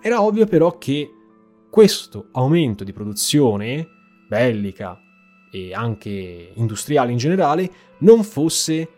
[0.00, 1.12] Era ovvio però che
[1.70, 3.86] questo aumento di produzione
[4.28, 5.00] bellica
[5.50, 8.88] e anche industriale in generale non fosse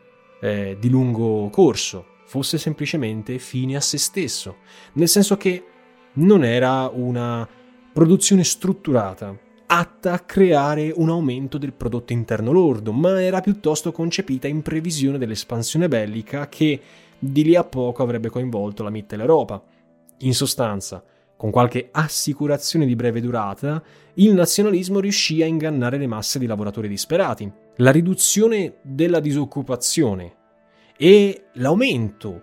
[0.41, 4.57] eh, di lungo corso, fosse semplicemente fine a se stesso,
[4.95, 5.65] nel senso che
[6.15, 7.49] non era una
[7.93, 9.37] produzione strutturata,
[9.73, 15.17] atta a creare un aumento del prodotto interno lordo, ma era piuttosto concepita in previsione
[15.17, 16.81] dell'espansione bellica che
[17.17, 19.63] di lì a poco avrebbe coinvolto la Mitteleuropa.
[20.19, 21.05] In sostanza,
[21.37, 23.81] con qualche assicurazione di breve durata,
[24.15, 27.51] il nazionalismo riuscì a ingannare le masse di lavoratori disperati.
[27.77, 30.35] La riduzione della disoccupazione
[30.97, 32.43] e l'aumento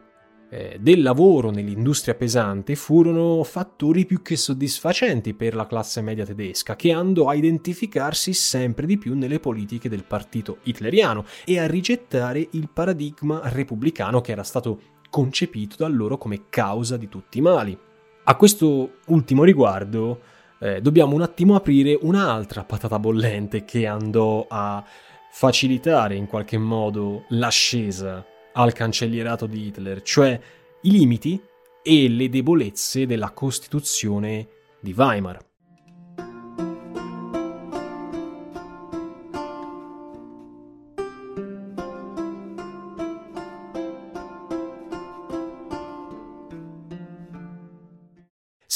[0.50, 6.76] eh, del lavoro nell'industria pesante furono fattori più che soddisfacenti per la classe media tedesca,
[6.76, 12.48] che andò a identificarsi sempre di più nelle politiche del partito hitleriano e a rigettare
[12.52, 14.80] il paradigma repubblicano che era stato
[15.10, 17.78] concepito da loro come causa di tutti i mali.
[18.24, 20.22] A questo ultimo riguardo
[20.60, 24.84] eh, dobbiamo un attimo aprire un'altra patata bollente che andò a
[25.30, 28.26] facilitare in qualche modo l'ascesa
[28.58, 30.39] al cancellierato di Hitler, cioè
[30.82, 31.41] i limiti
[31.84, 34.48] e le debolezze della Costituzione
[34.80, 35.47] di Weimar.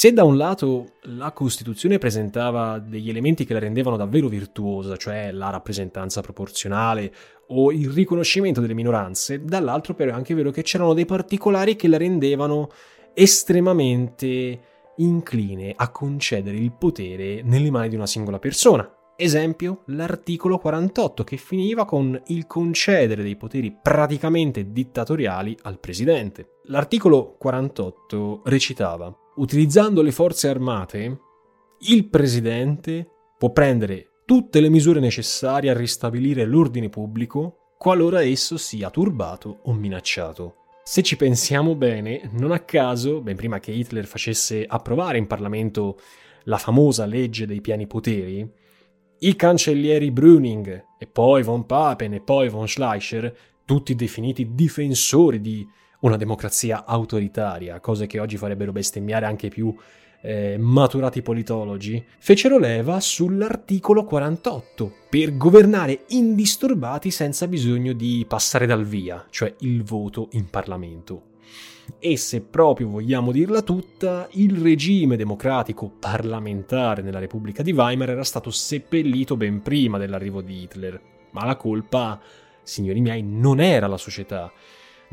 [0.02, 5.30] Se da un lato la Costituzione presentava degli elementi che la rendevano davvero virtuosa, cioè
[5.30, 7.14] la rappresentanza proporzionale
[7.50, 11.86] o il riconoscimento delle minoranze, dall'altro però è anche vero che c'erano dei particolari che
[11.86, 12.70] la rendevano
[13.14, 14.60] estremamente
[14.96, 18.92] incline a concedere il potere nelle mani di una singola persona.
[19.14, 26.58] Esempio, l'articolo 48 che finiva con il concedere dei poteri praticamente dittatoriali al presidente.
[26.64, 31.20] L'articolo 48 recitava utilizzando le forze armate,
[31.80, 38.90] il presidente può prendere tutte le misure necessarie a ristabilire l'ordine pubblico qualora esso sia
[38.90, 40.56] turbato o minacciato.
[40.84, 45.98] Se ci pensiamo bene, non a caso, ben prima che Hitler facesse approvare in Parlamento
[46.44, 48.48] la famosa legge dei piani poteri,
[49.18, 55.66] i cancellieri Brüning e poi von Papen e poi von Schleicher, tutti definiti difensori di
[56.02, 59.74] una democrazia autoritaria, cose che oggi farebbero bestemmiare anche più
[60.22, 68.84] eh, maturati politologi, fecero leva sull'articolo 48 per governare indisturbati senza bisogno di passare dal
[68.84, 71.30] via, cioè il voto in Parlamento.
[71.98, 78.24] E se proprio vogliamo dirla tutta, il regime democratico parlamentare nella Repubblica di Weimar era
[78.24, 81.00] stato seppellito ben prima dell'arrivo di Hitler.
[81.30, 82.20] Ma la colpa,
[82.62, 84.52] signori miei, non era la società,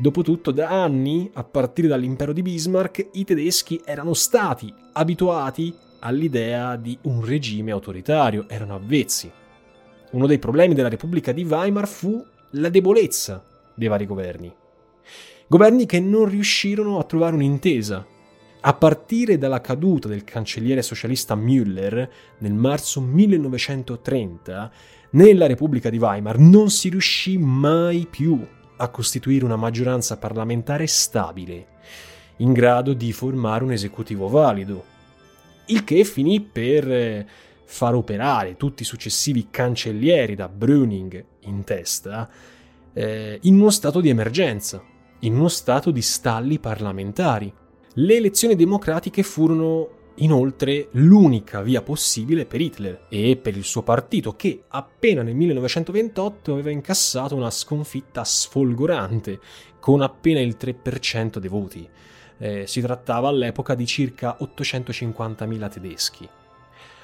[0.00, 6.96] Dopotutto, da anni, a partire dall'impero di Bismarck, i tedeschi erano stati abituati all'idea di
[7.02, 9.30] un regime autoritario, erano avvezzi.
[10.12, 13.44] Uno dei problemi della Repubblica di Weimar fu la debolezza
[13.74, 14.50] dei vari governi.
[15.46, 18.06] Governi che non riuscirono a trovare un'intesa.
[18.62, 24.72] A partire dalla caduta del cancelliere socialista Müller nel marzo 1930,
[25.10, 28.40] nella Repubblica di Weimar non si riuscì mai più
[28.80, 31.66] a costituire una maggioranza parlamentare stabile,
[32.36, 34.84] in grado di formare un esecutivo valido,
[35.66, 37.26] il che finì per eh,
[37.64, 42.28] far operare tutti i successivi cancellieri da Brüning in testa
[42.92, 44.82] eh, in uno stato di emergenza,
[45.20, 47.52] in uno stato di stalli parlamentari.
[47.94, 54.34] Le elezioni democratiche furono inoltre l'unica via possibile per Hitler e per il suo partito
[54.34, 59.40] che appena nel 1928 aveva incassato una sconfitta sfolgorante
[59.78, 61.88] con appena il 3% dei voti.
[62.38, 66.28] Eh, si trattava all'epoca di circa 850.000 tedeschi.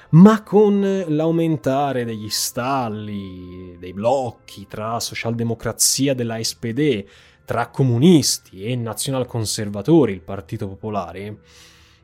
[0.09, 7.03] Ma con l'aumentare degli stalli, dei blocchi tra socialdemocrazia della SPD,
[7.43, 11.37] tra comunisti e nazionalconservatori, il Partito Popolare,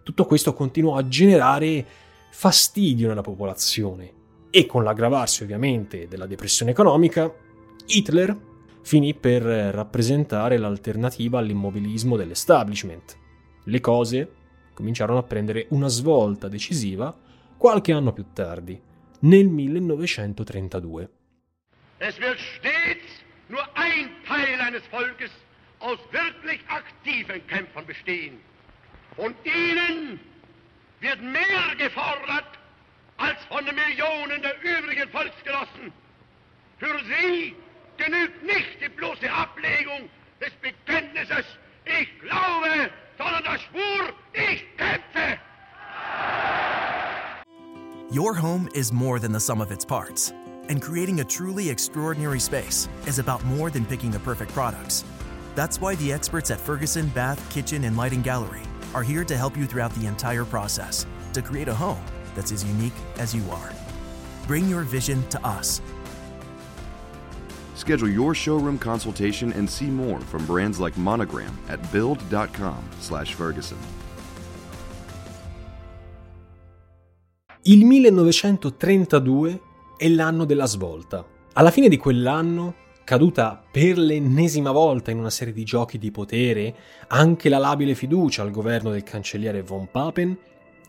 [0.04, 1.86] tutto questo continuò a generare
[2.30, 7.34] fastidio nella popolazione e con l'aggravarsi ovviamente della depressione economica,
[7.86, 8.38] Hitler
[8.82, 13.18] finì per rappresentare l'alternativa all'immobilismo dell'establishment.
[13.64, 14.32] Le cose
[14.74, 17.18] cominciarono a prendere una svolta decisiva
[17.58, 18.80] qualche anno più tardi,
[19.20, 21.10] nel 1932.
[22.00, 25.32] Es wird stets nur ein Teil eines Volkes
[25.80, 28.42] aus wirklich aktiven Kämpfern bestehen.
[29.18, 30.20] Ihnen
[31.00, 32.46] wird mehr gefordert
[33.18, 35.92] als von den Millionen der übrigen Volksgenossen.
[36.80, 37.56] Für sie
[37.98, 40.10] genügt nicht die bloße Ablegung
[40.42, 41.46] des Bekenntnisses,
[41.86, 45.40] ich glaube, sondern der Schwur, ich kämpfe.
[48.10, 50.34] Your home is more than the sum of its parts,
[50.70, 55.04] and creating a truly extraordinary space is about more than picking the perfect products.
[55.56, 58.64] That's why the experts at Ferguson Bath, Kitchen, and Lighting Gallery
[58.94, 62.04] are here to help you throughout the entire process to create a home
[62.36, 63.72] that's as unique as you are.
[64.48, 65.82] Bring your vision to us.
[67.76, 73.78] Schedule your showroom consultation and see more from brands like Monogram at build.com/ferguson.
[77.66, 79.62] Il 1932
[79.96, 81.26] è l'anno della svolta.
[81.54, 86.76] Alla fine di quell'anno caduta per l'ennesima volta in una serie di giochi di potere
[87.08, 90.38] anche la labile fiducia al governo del cancelliere von Papen,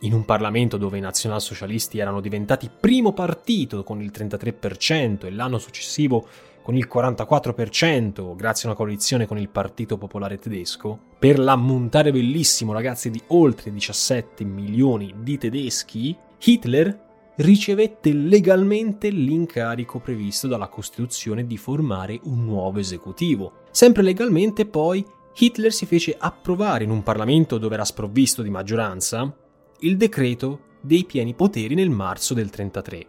[0.00, 5.58] in un Parlamento dove i nazionalsocialisti erano diventati primo partito con il 33% e l'anno
[5.58, 6.26] successivo
[6.62, 12.72] con il 44% grazie a una coalizione con il Partito Popolare Tedesco, per l'ammontare bellissimo
[12.72, 17.03] ragazzi di oltre 17 milioni di tedeschi, Hitler
[17.36, 23.62] ricevette legalmente l'incarico previsto dalla Costituzione di formare un nuovo esecutivo.
[23.70, 25.04] Sempre legalmente poi
[25.36, 29.34] Hitler si fece approvare in un Parlamento dove era sprovvisto di maggioranza
[29.80, 33.06] il decreto dei pieni poteri nel marzo del 33,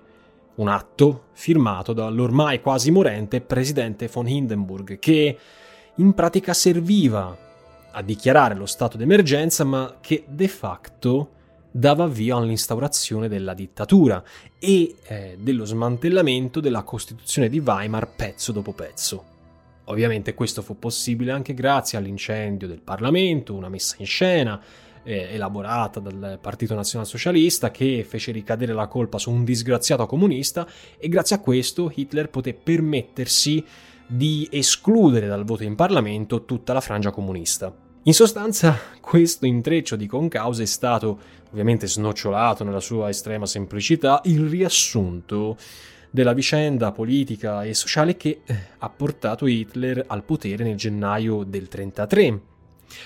[0.55, 5.37] un atto firmato dall'ormai quasi morente presidente von Hindenburg che
[5.95, 7.37] in pratica serviva
[7.91, 11.29] a dichiarare lo stato d'emergenza ma che de facto
[11.77, 14.23] dava avvio all'instaurazione della dittatura
[14.57, 19.25] e eh, dello smantellamento della Costituzione di Weimar pezzo dopo pezzo.
[19.85, 24.57] Ovviamente questo fu possibile anche grazie all'incendio del Parlamento, una messa in scena
[25.03, 30.65] eh, elaborata dal Partito Nazionalsocialista che fece ricadere la colpa su un disgraziato comunista
[30.97, 33.61] e grazie a questo Hitler poté permettersi
[34.07, 37.84] di escludere dal voto in Parlamento tutta la frangia comunista.
[38.07, 41.17] In sostanza, questo intreccio di concause è stato,
[41.49, 45.57] ovviamente snocciolato nella sua estrema semplicità, il riassunto
[46.11, 51.67] della vicenda politica e sociale che eh, ha portato Hitler al potere nel gennaio del
[51.67, 52.29] 1933.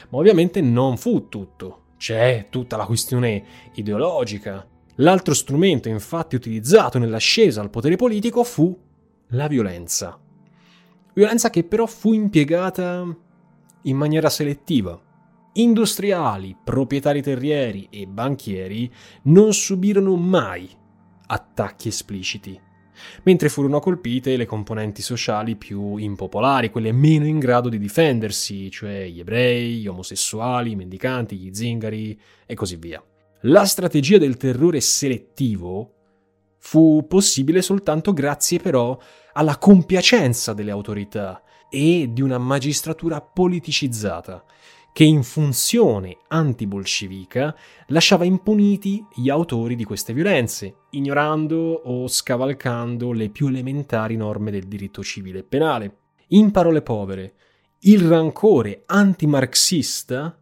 [0.09, 1.83] Ma ovviamente non fu tutto.
[1.95, 3.43] C'è tutta la questione
[3.75, 4.67] ideologica.
[4.95, 8.77] L'altro strumento infatti utilizzato nell'ascesa al potere politico fu
[9.27, 10.19] la violenza.
[11.13, 13.27] Violenza che però fu impiegata
[13.83, 14.99] in maniera selettiva.
[15.53, 18.91] Industriali, proprietari terrieri e banchieri
[19.23, 20.69] non subirono mai
[21.27, 22.59] attacchi espliciti,
[23.23, 29.07] mentre furono colpite le componenti sociali più impopolari, quelle meno in grado di difendersi, cioè
[29.07, 33.03] gli ebrei, gli omosessuali, i mendicanti, gli zingari e così via.
[33.43, 35.93] La strategia del terrore selettivo
[36.57, 38.97] fu possibile soltanto grazie però
[39.33, 44.43] alla compiacenza delle autorità e di una magistratura politicizzata,
[44.91, 47.55] che in funzione antibolscevica
[47.87, 54.67] lasciava impuniti gli autori di queste violenze, ignorando o scavalcando le più elementari norme del
[54.67, 55.97] diritto civile e penale.
[56.29, 57.35] In parole povere,
[57.81, 60.37] Il rancore antimarxista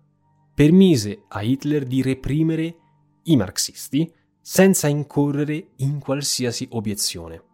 [0.55, 2.75] permise a Hitler di reprimere
[3.23, 4.11] i marxisti
[4.41, 7.46] senza incorrere in qualsiasi obiezione.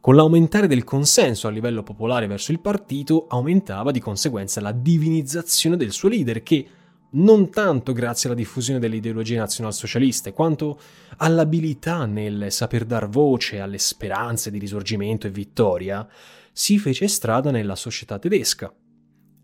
[0.00, 5.76] Con l'aumentare del consenso a livello popolare verso il partito aumentava di conseguenza la divinizzazione
[5.76, 6.66] del suo leader che,
[7.14, 10.78] non tanto grazie alla diffusione delle ideologie nazionalsocialiste, quanto
[11.18, 16.08] all'abilità nel saper dar voce alle speranze di risorgimento e vittoria,
[16.52, 18.72] si fece strada nella società tedesca.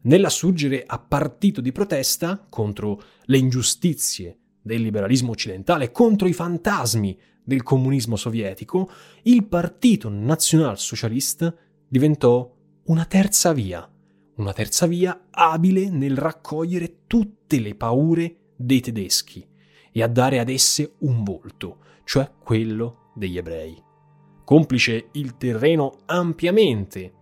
[0.03, 7.63] Nell'assurgere a partito di protesta contro le ingiustizie del liberalismo occidentale, contro i fantasmi del
[7.63, 8.91] comunismo sovietico,
[9.23, 11.55] il Partito Nazionalsocialista
[11.89, 12.53] diventò
[12.85, 13.89] una terza via,
[14.37, 19.47] una terza via abile nel raccogliere tutte le paure dei tedeschi
[19.93, 23.83] e a dare ad esse un volto, cioè quello degli ebrei.
[24.45, 27.15] Complice il terreno ampiamente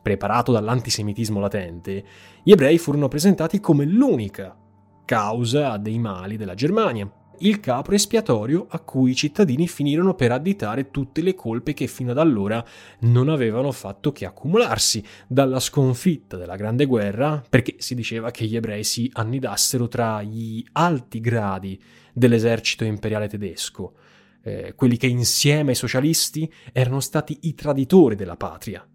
[0.00, 2.04] preparato dall'antisemitismo latente,
[2.42, 4.56] gli ebrei furono presentati come l'unica
[5.04, 7.10] causa dei mali della Germania,
[7.40, 12.10] il capro espiatorio a cui i cittadini finirono per additare tutte le colpe che fino
[12.10, 12.64] ad allora
[13.00, 18.56] non avevano fatto che accumularsi, dalla sconfitta della Grande Guerra, perché si diceva che gli
[18.56, 21.80] ebrei si annidassero tra gli alti gradi
[22.12, 23.94] dell'esercito imperiale tedesco,
[24.42, 28.86] eh, quelli che insieme ai socialisti erano stati i traditori della patria.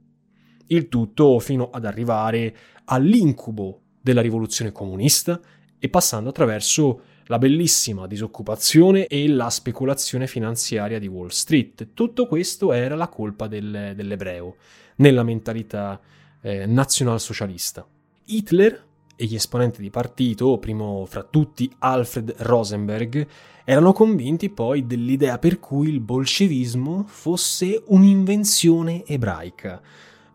[0.68, 5.40] Il tutto fino ad arrivare all'incubo della rivoluzione comunista
[5.80, 11.90] e passando attraverso la bellissima disoccupazione e la speculazione finanziaria di Wall Street.
[11.94, 14.56] Tutto questo era la colpa del, dell'ebreo
[14.98, 16.00] nella mentalità
[16.42, 17.86] eh, nazionalsocialista.
[18.26, 23.28] Hitler e gli esponenti di partito, primo fra tutti Alfred Rosenberg,
[23.64, 29.82] erano convinti poi dell'idea per cui il bolscevismo fosse un'invenzione ebraica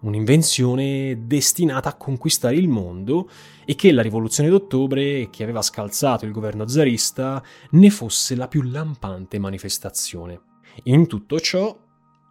[0.00, 3.28] un'invenzione destinata a conquistare il mondo
[3.64, 8.62] e che la rivoluzione d'ottobre, che aveva scalzato il governo zarista, ne fosse la più
[8.62, 10.40] lampante manifestazione.
[10.84, 11.76] In tutto ciò,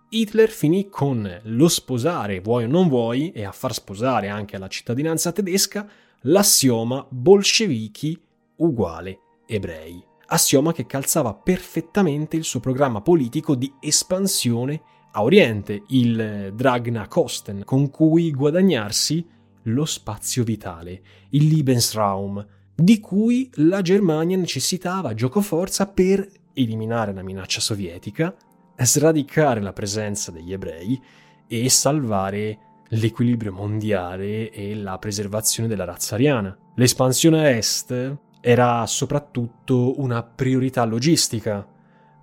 [0.10, 4.70] Hitler finì con lo sposare, vuoi o non vuoi, e a far sposare anche alla
[4.70, 5.88] cittadinanza tedesca,
[6.22, 8.20] l'assioma bolscevichi
[8.58, 10.04] uguale ebrei.
[10.28, 14.82] Assioma che calzava perfettamente il suo programma politico di espansione
[15.18, 19.26] a Oriente, il Dragna Kosten, con cui guadagnarsi
[19.64, 22.46] lo spazio vitale, il Lebensraum,
[22.76, 28.36] di cui la Germania necessitava giocoforza per eliminare la minaccia sovietica,
[28.78, 31.02] sradicare la presenza degli ebrei
[31.48, 32.60] e salvare
[32.90, 36.56] l'equilibrio mondiale e la preservazione della razza ariana.
[36.76, 41.68] L'espansione a est era soprattutto una priorità logistica,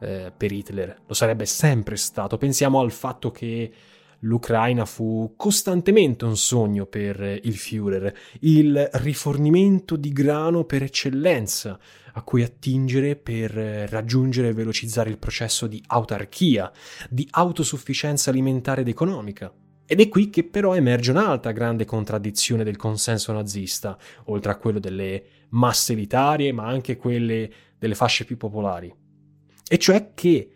[0.04, 2.36] eh, per Hitler, lo sarebbe sempre stato.
[2.36, 3.72] Pensiamo al fatto che
[4.20, 11.78] l'Ucraina fu costantemente un sogno per il Führer, il rifornimento di grano per eccellenza
[12.16, 16.70] a cui attingere per raggiungere e velocizzare il processo di autarchia,
[17.10, 19.52] di autosufficienza alimentare ed economica.
[19.86, 24.78] Ed è qui che però emerge un'altra grande contraddizione del consenso nazista, oltre a quello
[24.78, 29.02] delle masse elitarie, ma anche quelle delle fasce più popolari
[29.66, 30.50] e cioè che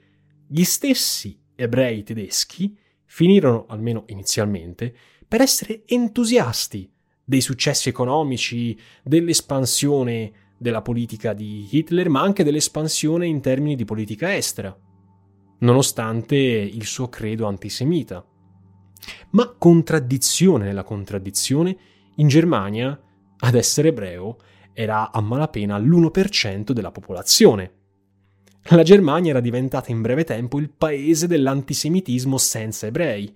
[0.46, 4.94] gli stessi ebrei tedeschi finirono, almeno inizialmente,
[5.26, 6.90] per essere entusiasti
[7.24, 14.34] dei successi economici, dell'espansione della politica di Hitler, ma anche dell'espansione in termini di politica
[14.34, 14.76] estera,
[15.60, 18.24] nonostante il suo credo antisemita.
[19.30, 21.76] Ma contraddizione nella contraddizione,
[22.16, 22.98] in Germania,
[23.40, 24.38] ad essere ebreo,
[24.72, 27.77] era a malapena l'1% della popolazione,
[28.76, 33.34] la Germania era diventata in breve tempo il paese dell'antisemitismo senza ebrei.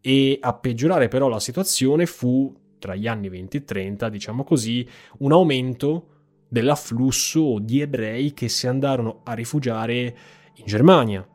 [0.00, 4.86] E a peggiorare però la situazione fu, tra gli anni 20 e 30, diciamo così,
[5.18, 6.06] un aumento
[6.48, 10.16] dell'afflusso di ebrei che si andarono a rifugiare
[10.56, 11.26] in Germania.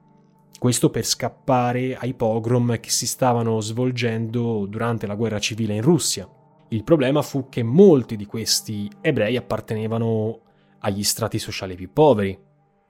[0.59, 6.29] Questo per scappare ai pogrom che si stavano svolgendo durante la guerra civile in Russia.
[6.69, 10.41] Il problema fu che molti di questi ebrei appartenevano
[10.79, 12.37] agli strati sociali più poveri,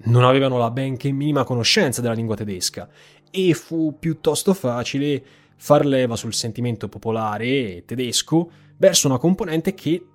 [0.05, 2.87] non avevano la benché minima conoscenza della lingua tedesca
[3.31, 5.23] e fu piuttosto facile
[5.57, 10.05] far leva sul sentimento popolare tedesco verso una componente che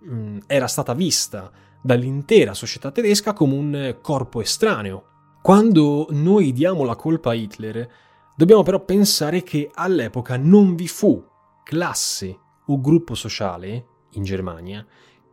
[0.00, 1.50] mh, mm, era stata vista
[1.82, 5.06] dall'intera società tedesca come un corpo estraneo.
[5.42, 7.88] Quando noi diamo la colpa a Hitler,
[8.36, 11.22] dobbiamo però pensare che all'epoca non vi fu
[11.64, 14.86] classe o gruppo sociale in Germania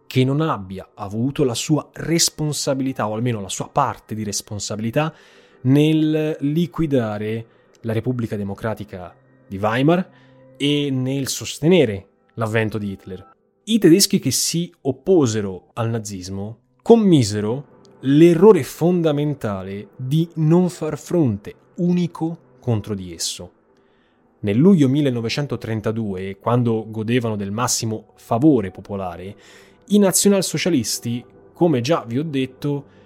[0.10, 5.14] che non abbia avuto la sua responsabilità, o almeno la sua parte di responsabilità,
[5.62, 7.46] nel liquidare
[7.82, 9.16] la Repubblica Democratica
[9.48, 10.10] di Weimar
[10.58, 13.36] e nel sostenere l'avvento di Hitler.
[13.66, 22.56] I tedeschi che si opposero al nazismo commisero l'errore fondamentale di non far fronte unico
[22.60, 23.52] contro di esso.
[24.40, 29.36] Nel luglio 1932, quando godevano del massimo favore popolare,
[29.90, 32.98] i nazionalsocialisti, come già vi ho detto,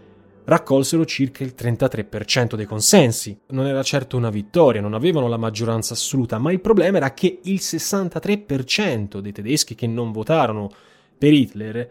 [0.46, 3.38] raccolsero circa il 33% dei consensi.
[3.50, 7.40] Non era certo una vittoria, non avevano la maggioranza assoluta, ma il problema era che
[7.44, 10.70] il 63% dei tedeschi che non votarono
[11.18, 11.90] per Hitler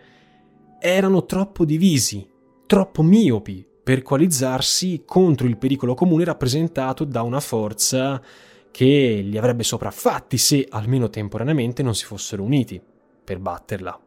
[0.79, 2.29] erano troppo divisi,
[2.67, 8.23] troppo miopi per coalizzarsi contro il pericolo comune rappresentato da una forza
[8.71, 12.81] che li avrebbe sopraffatti se, almeno temporaneamente, non si fossero uniti
[13.25, 14.01] per batterla.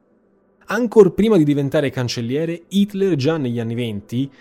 [0.67, 4.31] Ancora prima di diventare cancelliere, Hitler già negli anni venti,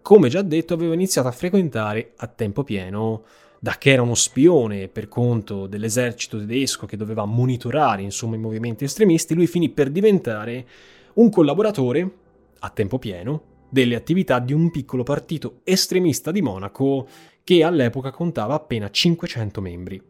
[0.00, 3.24] come già detto, aveva iniziato a frequentare a tempo pieno
[3.58, 8.84] da che era uno spione per conto dell'esercito tedesco che doveva monitorare insomma i movimenti
[8.84, 10.66] estremisti, lui finì per diventare
[11.14, 12.10] un collaboratore
[12.60, 17.06] a tempo pieno delle attività di un piccolo partito estremista di Monaco
[17.44, 20.00] che all'epoca contava appena 500 membri,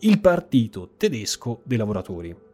[0.00, 2.52] il Partito tedesco dei lavoratori.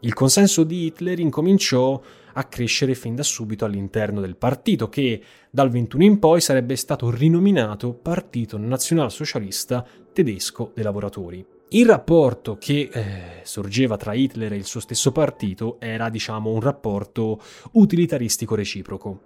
[0.00, 2.00] Il consenso di Hitler incominciò
[2.34, 7.10] a crescere fin da subito all'interno del partito, che dal 21 in poi sarebbe stato
[7.10, 11.44] rinominato Partito Nazionalsocialista Tedesco dei Lavoratori.
[11.70, 16.60] Il rapporto che eh, sorgeva tra Hitler e il suo stesso partito era, diciamo, un
[16.60, 17.40] rapporto
[17.72, 19.20] utilitaristico reciproco.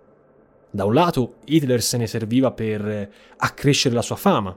[0.71, 4.57] Da un lato Hitler se ne serviva per accrescere la sua fama,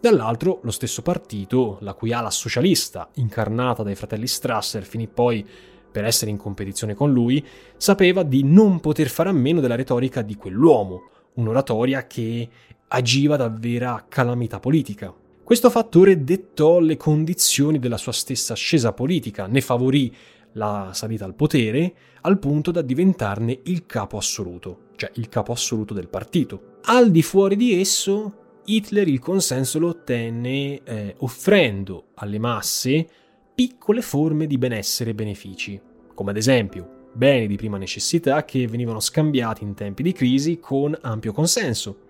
[0.00, 5.46] dall'altro lo stesso partito, la cui ala socialista, incarnata dai fratelli Strasser, finì poi
[5.90, 7.44] per essere in competizione con lui,
[7.76, 12.48] sapeva di non poter fare a meno della retorica di quell'uomo, un'oratoria che
[12.88, 15.14] agiva da vera calamità politica.
[15.42, 20.14] Questo fattore dettò le condizioni della sua stessa ascesa politica, ne favorì
[20.52, 25.94] la salita al potere al punto da diventarne il capo assoluto, cioè il capo assoluto
[25.94, 26.78] del partito.
[26.84, 33.08] Al di fuori di esso, Hitler il consenso lo ottenne eh, offrendo alle masse
[33.54, 35.80] piccole forme di benessere e benefici,
[36.14, 40.96] come ad esempio beni di prima necessità che venivano scambiati in tempi di crisi con
[41.00, 42.00] ampio consenso.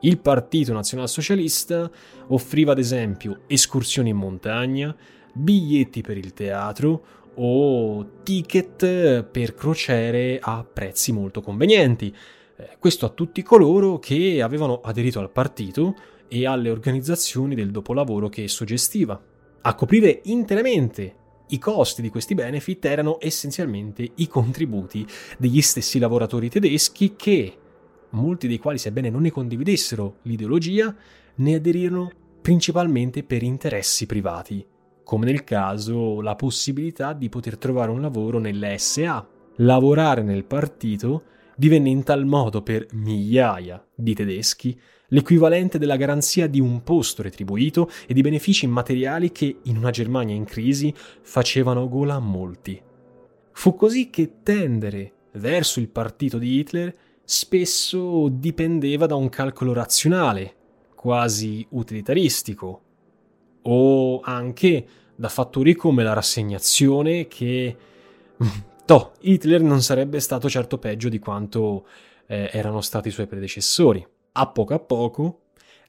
[0.00, 1.90] Il Partito Nazionalsocialista
[2.26, 4.94] offriva ad esempio escursioni in montagna,
[5.32, 12.14] biglietti per il teatro o ticket per crociere a prezzi molto convenienti.
[12.58, 15.94] Eh, questo a tutti coloro che avevano aderito al partito
[16.28, 19.20] e alle organizzazioni del dopolavoro che esso gestiva.
[19.62, 21.14] A coprire interamente
[21.48, 25.06] i costi di questi benefit erano essenzialmente i contributi
[25.38, 27.56] degli stessi lavoratori tedeschi che,
[28.10, 30.94] molti dei quali sebbene non ne condividessero l'ideologia,
[31.36, 34.66] ne aderirono principalmente per interessi privati
[35.06, 39.24] come nel caso la possibilità di poter trovare un lavoro nell'SA.
[39.58, 41.22] Lavorare nel partito
[41.56, 44.78] divenne in tal modo per migliaia di tedeschi
[45.08, 50.34] l'equivalente della garanzia di un posto retribuito e di benefici materiali che in una Germania
[50.34, 50.92] in crisi
[51.22, 52.80] facevano gola a molti.
[53.52, 56.94] Fu così che tendere verso il partito di Hitler
[57.24, 60.54] spesso dipendeva da un calcolo razionale,
[60.94, 62.82] quasi utilitaristico,
[63.62, 67.76] o anche da fattori come la rassegnazione che
[68.86, 71.86] toh, Hitler non sarebbe stato certo peggio di quanto
[72.26, 74.06] eh, erano stati i suoi predecessori.
[74.32, 75.40] A poco a poco,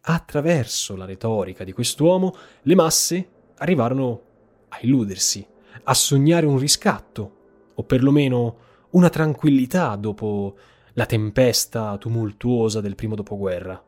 [0.01, 4.21] attraverso la retorica di quest'uomo, le masse arrivarono
[4.69, 5.45] a illudersi,
[5.83, 7.35] a sognare un riscatto,
[7.75, 8.57] o perlomeno
[8.91, 10.55] una tranquillità dopo
[10.93, 13.81] la tempesta tumultuosa del primo dopoguerra.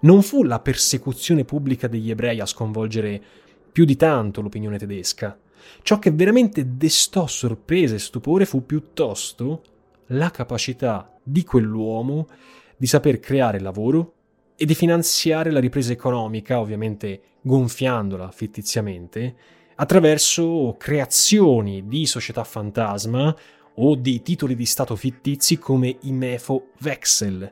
[0.00, 3.20] Non fu la persecuzione pubblica degli ebrei a sconvolgere
[3.72, 5.36] più di tanto l'opinione tedesca.
[5.82, 9.62] Ciò che veramente destò sorpresa e stupore fu piuttosto
[10.08, 12.26] la capacità di quell'uomo
[12.76, 14.14] di saper creare lavoro
[14.56, 19.36] e di finanziare la ripresa economica, ovviamente gonfiandola fittiziamente,
[19.76, 23.34] attraverso creazioni di società fantasma
[23.74, 27.48] o di titoli di Stato fittizi come i Mefo Wechsel,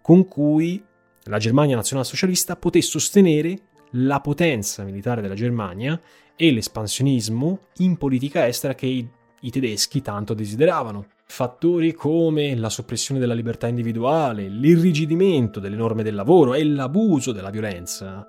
[0.00, 0.82] con cui
[1.24, 3.58] la Germania nazionalsocialista poté sostenere
[3.92, 6.00] la potenza militare della Germania
[6.36, 9.08] e l'espansionismo in politica estera che i,
[9.40, 11.06] i tedeschi tanto desideravano.
[11.26, 17.50] Fattori come la soppressione della libertà individuale, l'irrigidimento delle norme del lavoro e l'abuso della
[17.50, 18.26] violenza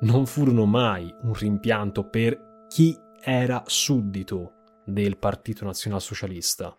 [0.00, 4.52] non furono mai un rimpianto per chi era suddito
[4.84, 6.76] del Partito Nazionalsocialista.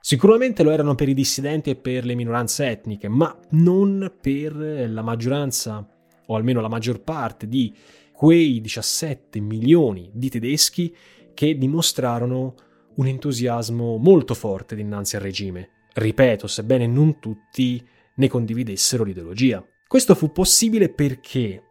[0.00, 5.02] Sicuramente lo erano per i dissidenti e per le minoranze etniche, ma non per la
[5.02, 5.86] maggioranza,
[6.26, 7.74] o almeno la maggior parte di
[8.20, 10.94] quei 17 milioni di tedeschi
[11.32, 12.54] che dimostrarono
[12.96, 15.86] un entusiasmo molto forte dinanzi al regime.
[15.94, 17.82] Ripeto, sebbene non tutti
[18.16, 19.66] ne condividessero l'ideologia.
[19.88, 21.62] Questo fu possibile perché?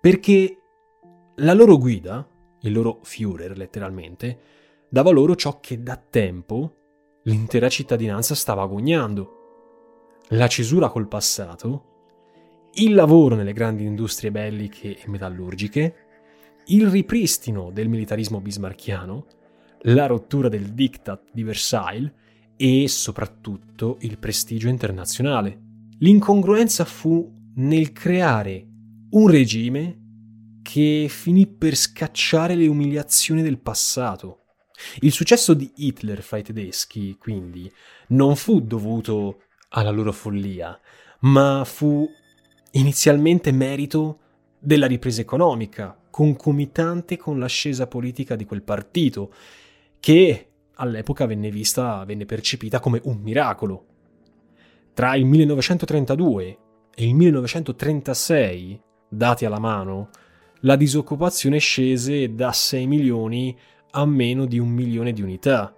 [0.00, 0.56] Perché
[1.34, 2.24] la loro guida,
[2.60, 4.38] il loro Führer letteralmente,
[4.88, 6.76] dava loro ciò che da tempo
[7.24, 10.20] l'intera cittadinanza stava agognando.
[10.28, 11.95] La cesura col passato,
[12.78, 15.94] il lavoro nelle grandi industrie belliche e metallurgiche,
[16.66, 19.26] il ripristino del militarismo bismarchiano,
[19.82, 22.12] la rottura del diktat di Versailles
[22.56, 25.60] e soprattutto il prestigio internazionale.
[25.98, 28.66] L'incongruenza fu nel creare
[29.10, 30.00] un regime
[30.62, 34.40] che finì per scacciare le umiliazioni del passato.
[35.00, 37.70] Il successo di Hitler fra i tedeschi, quindi,
[38.08, 40.78] non fu dovuto alla loro follia,
[41.20, 42.06] ma fu
[42.78, 44.18] inizialmente merito
[44.58, 49.32] della ripresa economica, concomitante con l'ascesa politica di quel partito,
[50.00, 53.84] che all'epoca venne vista, venne percepita come un miracolo.
[54.92, 56.58] Tra il 1932
[56.94, 60.10] e il 1936, dati alla mano,
[60.60, 63.56] la disoccupazione scese da 6 milioni
[63.90, 65.74] a meno di un milione di unità,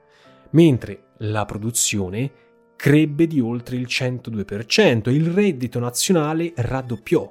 [0.51, 2.31] mentre la produzione
[2.79, 7.29] crebbe di oltre il 102% e il reddito nazionale raddoppiò.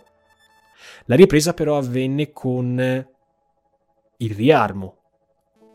[1.06, 3.08] La ripresa però avvenne con
[4.18, 4.95] il riarmo,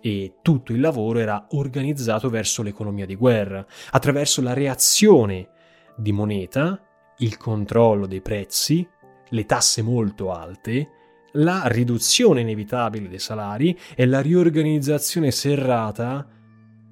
[0.03, 5.49] e tutto il lavoro era organizzato verso l'economia di guerra, attraverso la reazione
[5.97, 6.79] di moneta,
[7.19, 8.87] il controllo dei prezzi,
[9.27, 10.89] le tasse molto alte,
[11.37, 16.29] la riduzione inevitabile dei salari e la riorganizzazione serrata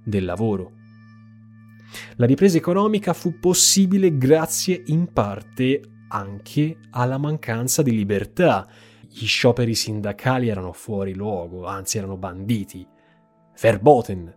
[0.03, 0.79] del lavoro.
[2.17, 8.69] La ripresa economica fu possibile grazie in parte anche alla mancanza di libertà.
[9.09, 12.87] Gli scioperi sindacali erano fuori luogo, anzi erano banditi
[13.61, 14.35] verboten,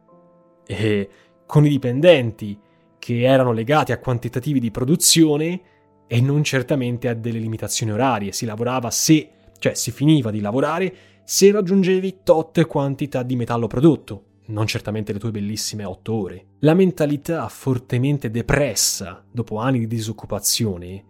[0.65, 1.09] e
[1.45, 2.59] con i dipendenti
[2.97, 5.61] che erano legati a quantitativi di produzione
[6.07, 8.31] e non certamente a delle limitazioni orarie.
[8.31, 9.29] Si lavorava se,
[9.59, 15.19] cioè si finiva di lavorare se raggiungevi tot quantità di metallo prodotto, non certamente le
[15.19, 16.45] tue bellissime otto ore.
[16.59, 21.05] La mentalità fortemente depressa dopo anni di disoccupazione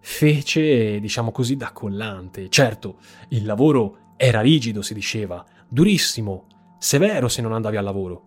[0.00, 2.48] fece, diciamo così, da collante.
[2.48, 2.98] Certo,
[3.30, 6.46] il lavoro era rigido, si diceva, durissimo,
[6.78, 8.24] severo se non andavi al lavoro,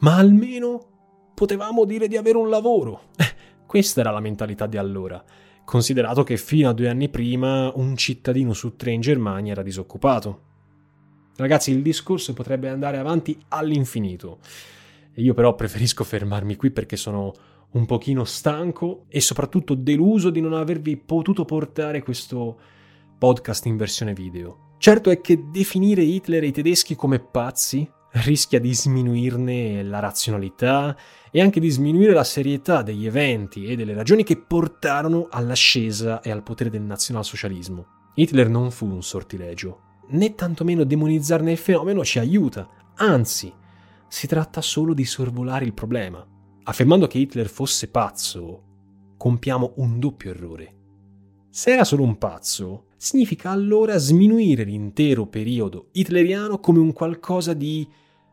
[0.00, 3.08] ma almeno potevamo dire di avere un lavoro.
[3.16, 3.34] Eh,
[3.66, 5.22] questa era la mentalità di allora,
[5.64, 10.50] considerato che fino a due anni prima un cittadino su tre in Germania era disoccupato.
[11.42, 14.38] Ragazzi, il discorso potrebbe andare avanti all'infinito.
[15.16, 17.32] Io però preferisco fermarmi qui perché sono
[17.72, 22.56] un pochino stanco e soprattutto deluso di non avervi potuto portare questo
[23.18, 24.76] podcast in versione video.
[24.78, 27.90] Certo è che definire Hitler e i tedeschi come pazzi
[28.24, 30.96] rischia di sminuirne la razionalità
[31.32, 36.30] e anche di sminuire la serietà degli eventi e delle ragioni che portarono all'ascesa e
[36.30, 37.86] al potere del nazionalsocialismo.
[38.14, 43.52] Hitler non fu un sortilegio, né tantomeno demonizzarne il fenomeno ci aiuta, anzi,
[44.08, 46.26] si tratta solo di sorvolare il problema.
[46.64, 48.62] Affermando che Hitler fosse pazzo,
[49.16, 50.74] compiamo un doppio errore.
[51.50, 57.88] Se era solo un pazzo, significa allora sminuire l'intero periodo hitleriano come un qualcosa di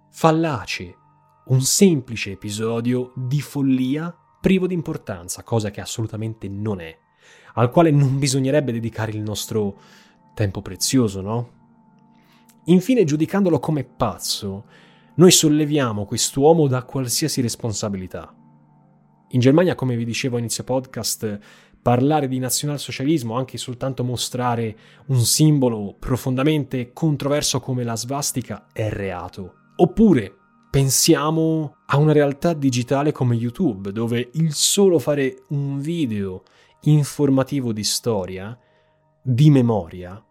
[0.10, 0.96] fallace,
[1.48, 6.98] un semplice episodio di follia privo di importanza, cosa che assolutamente non è,
[7.56, 9.78] al quale non bisognerebbe dedicare il nostro
[10.34, 11.59] tempo prezioso, no?
[12.70, 14.66] Infine, giudicandolo come pazzo,
[15.16, 18.32] noi solleviamo quest'uomo da qualsiasi responsabilità.
[19.30, 21.40] In Germania, come vi dicevo a inizio podcast,
[21.82, 29.54] parlare di nazionalsocialismo, anche soltanto mostrare un simbolo profondamente controverso come la svastica è reato.
[29.78, 30.32] Oppure
[30.70, 36.44] pensiamo a una realtà digitale come YouTube, dove il solo fare un video
[36.82, 38.56] informativo di storia,
[39.24, 40.24] di memoria,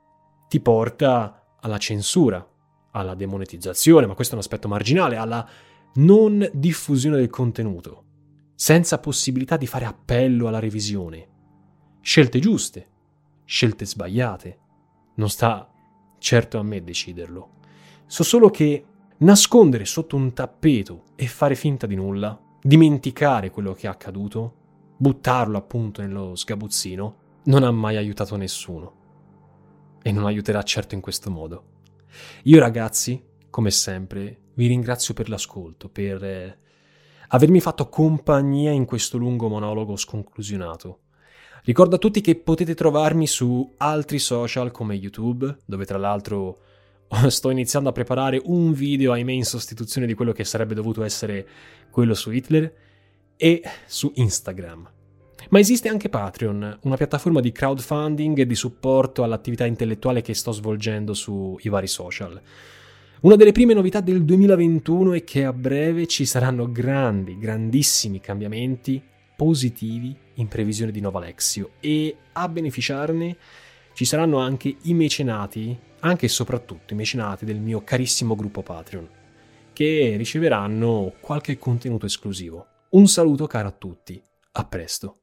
[0.46, 2.46] ti porta alla censura,
[2.92, 5.46] alla demonetizzazione, ma questo è un aspetto marginale, alla
[5.94, 8.04] non diffusione del contenuto,
[8.54, 11.36] senza possibilità di fare appello alla revisione
[12.08, 12.86] scelte giuste,
[13.44, 14.58] scelte sbagliate.
[15.16, 15.70] Non sta
[16.18, 17.56] certo a me deciderlo.
[18.06, 18.84] So solo che
[19.18, 24.54] nascondere sotto un tappeto e fare finta di nulla, dimenticare quello che è accaduto,
[24.96, 28.97] buttarlo appunto nello sgabuzzino, non ha mai aiutato nessuno.
[30.02, 31.64] E non aiuterà certo in questo modo.
[32.44, 36.58] Io ragazzi, come sempre, vi ringrazio per l'ascolto, per eh,
[37.28, 41.00] avermi fatto compagnia in questo lungo monologo sconclusionato.
[41.64, 46.60] Ricordo a tutti che potete trovarmi su altri social come YouTube, dove tra l'altro
[47.28, 51.46] sto iniziando a preparare un video, ahimè, in sostituzione di quello che sarebbe dovuto essere
[51.90, 52.72] quello su Hitler,
[53.38, 54.90] e su Instagram.
[55.50, 60.52] Ma esiste anche Patreon, una piattaforma di crowdfunding e di supporto all'attività intellettuale che sto
[60.52, 62.40] svolgendo sui vari social.
[63.20, 69.02] Una delle prime novità del 2021 è che a breve ci saranno grandi, grandissimi cambiamenti
[69.34, 73.36] positivi in previsione di Nova Lexio e a beneficiarne
[73.94, 79.08] ci saranno anche i mecenati, anche e soprattutto i mecenati del mio carissimo gruppo Patreon,
[79.72, 82.66] che riceveranno qualche contenuto esclusivo.
[82.90, 84.22] Un saluto caro a tutti,
[84.52, 85.22] a presto,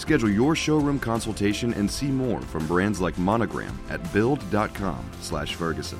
[0.00, 5.98] Schedule your showroom consultation and see more from brands like Monogram at build.com/ferguson.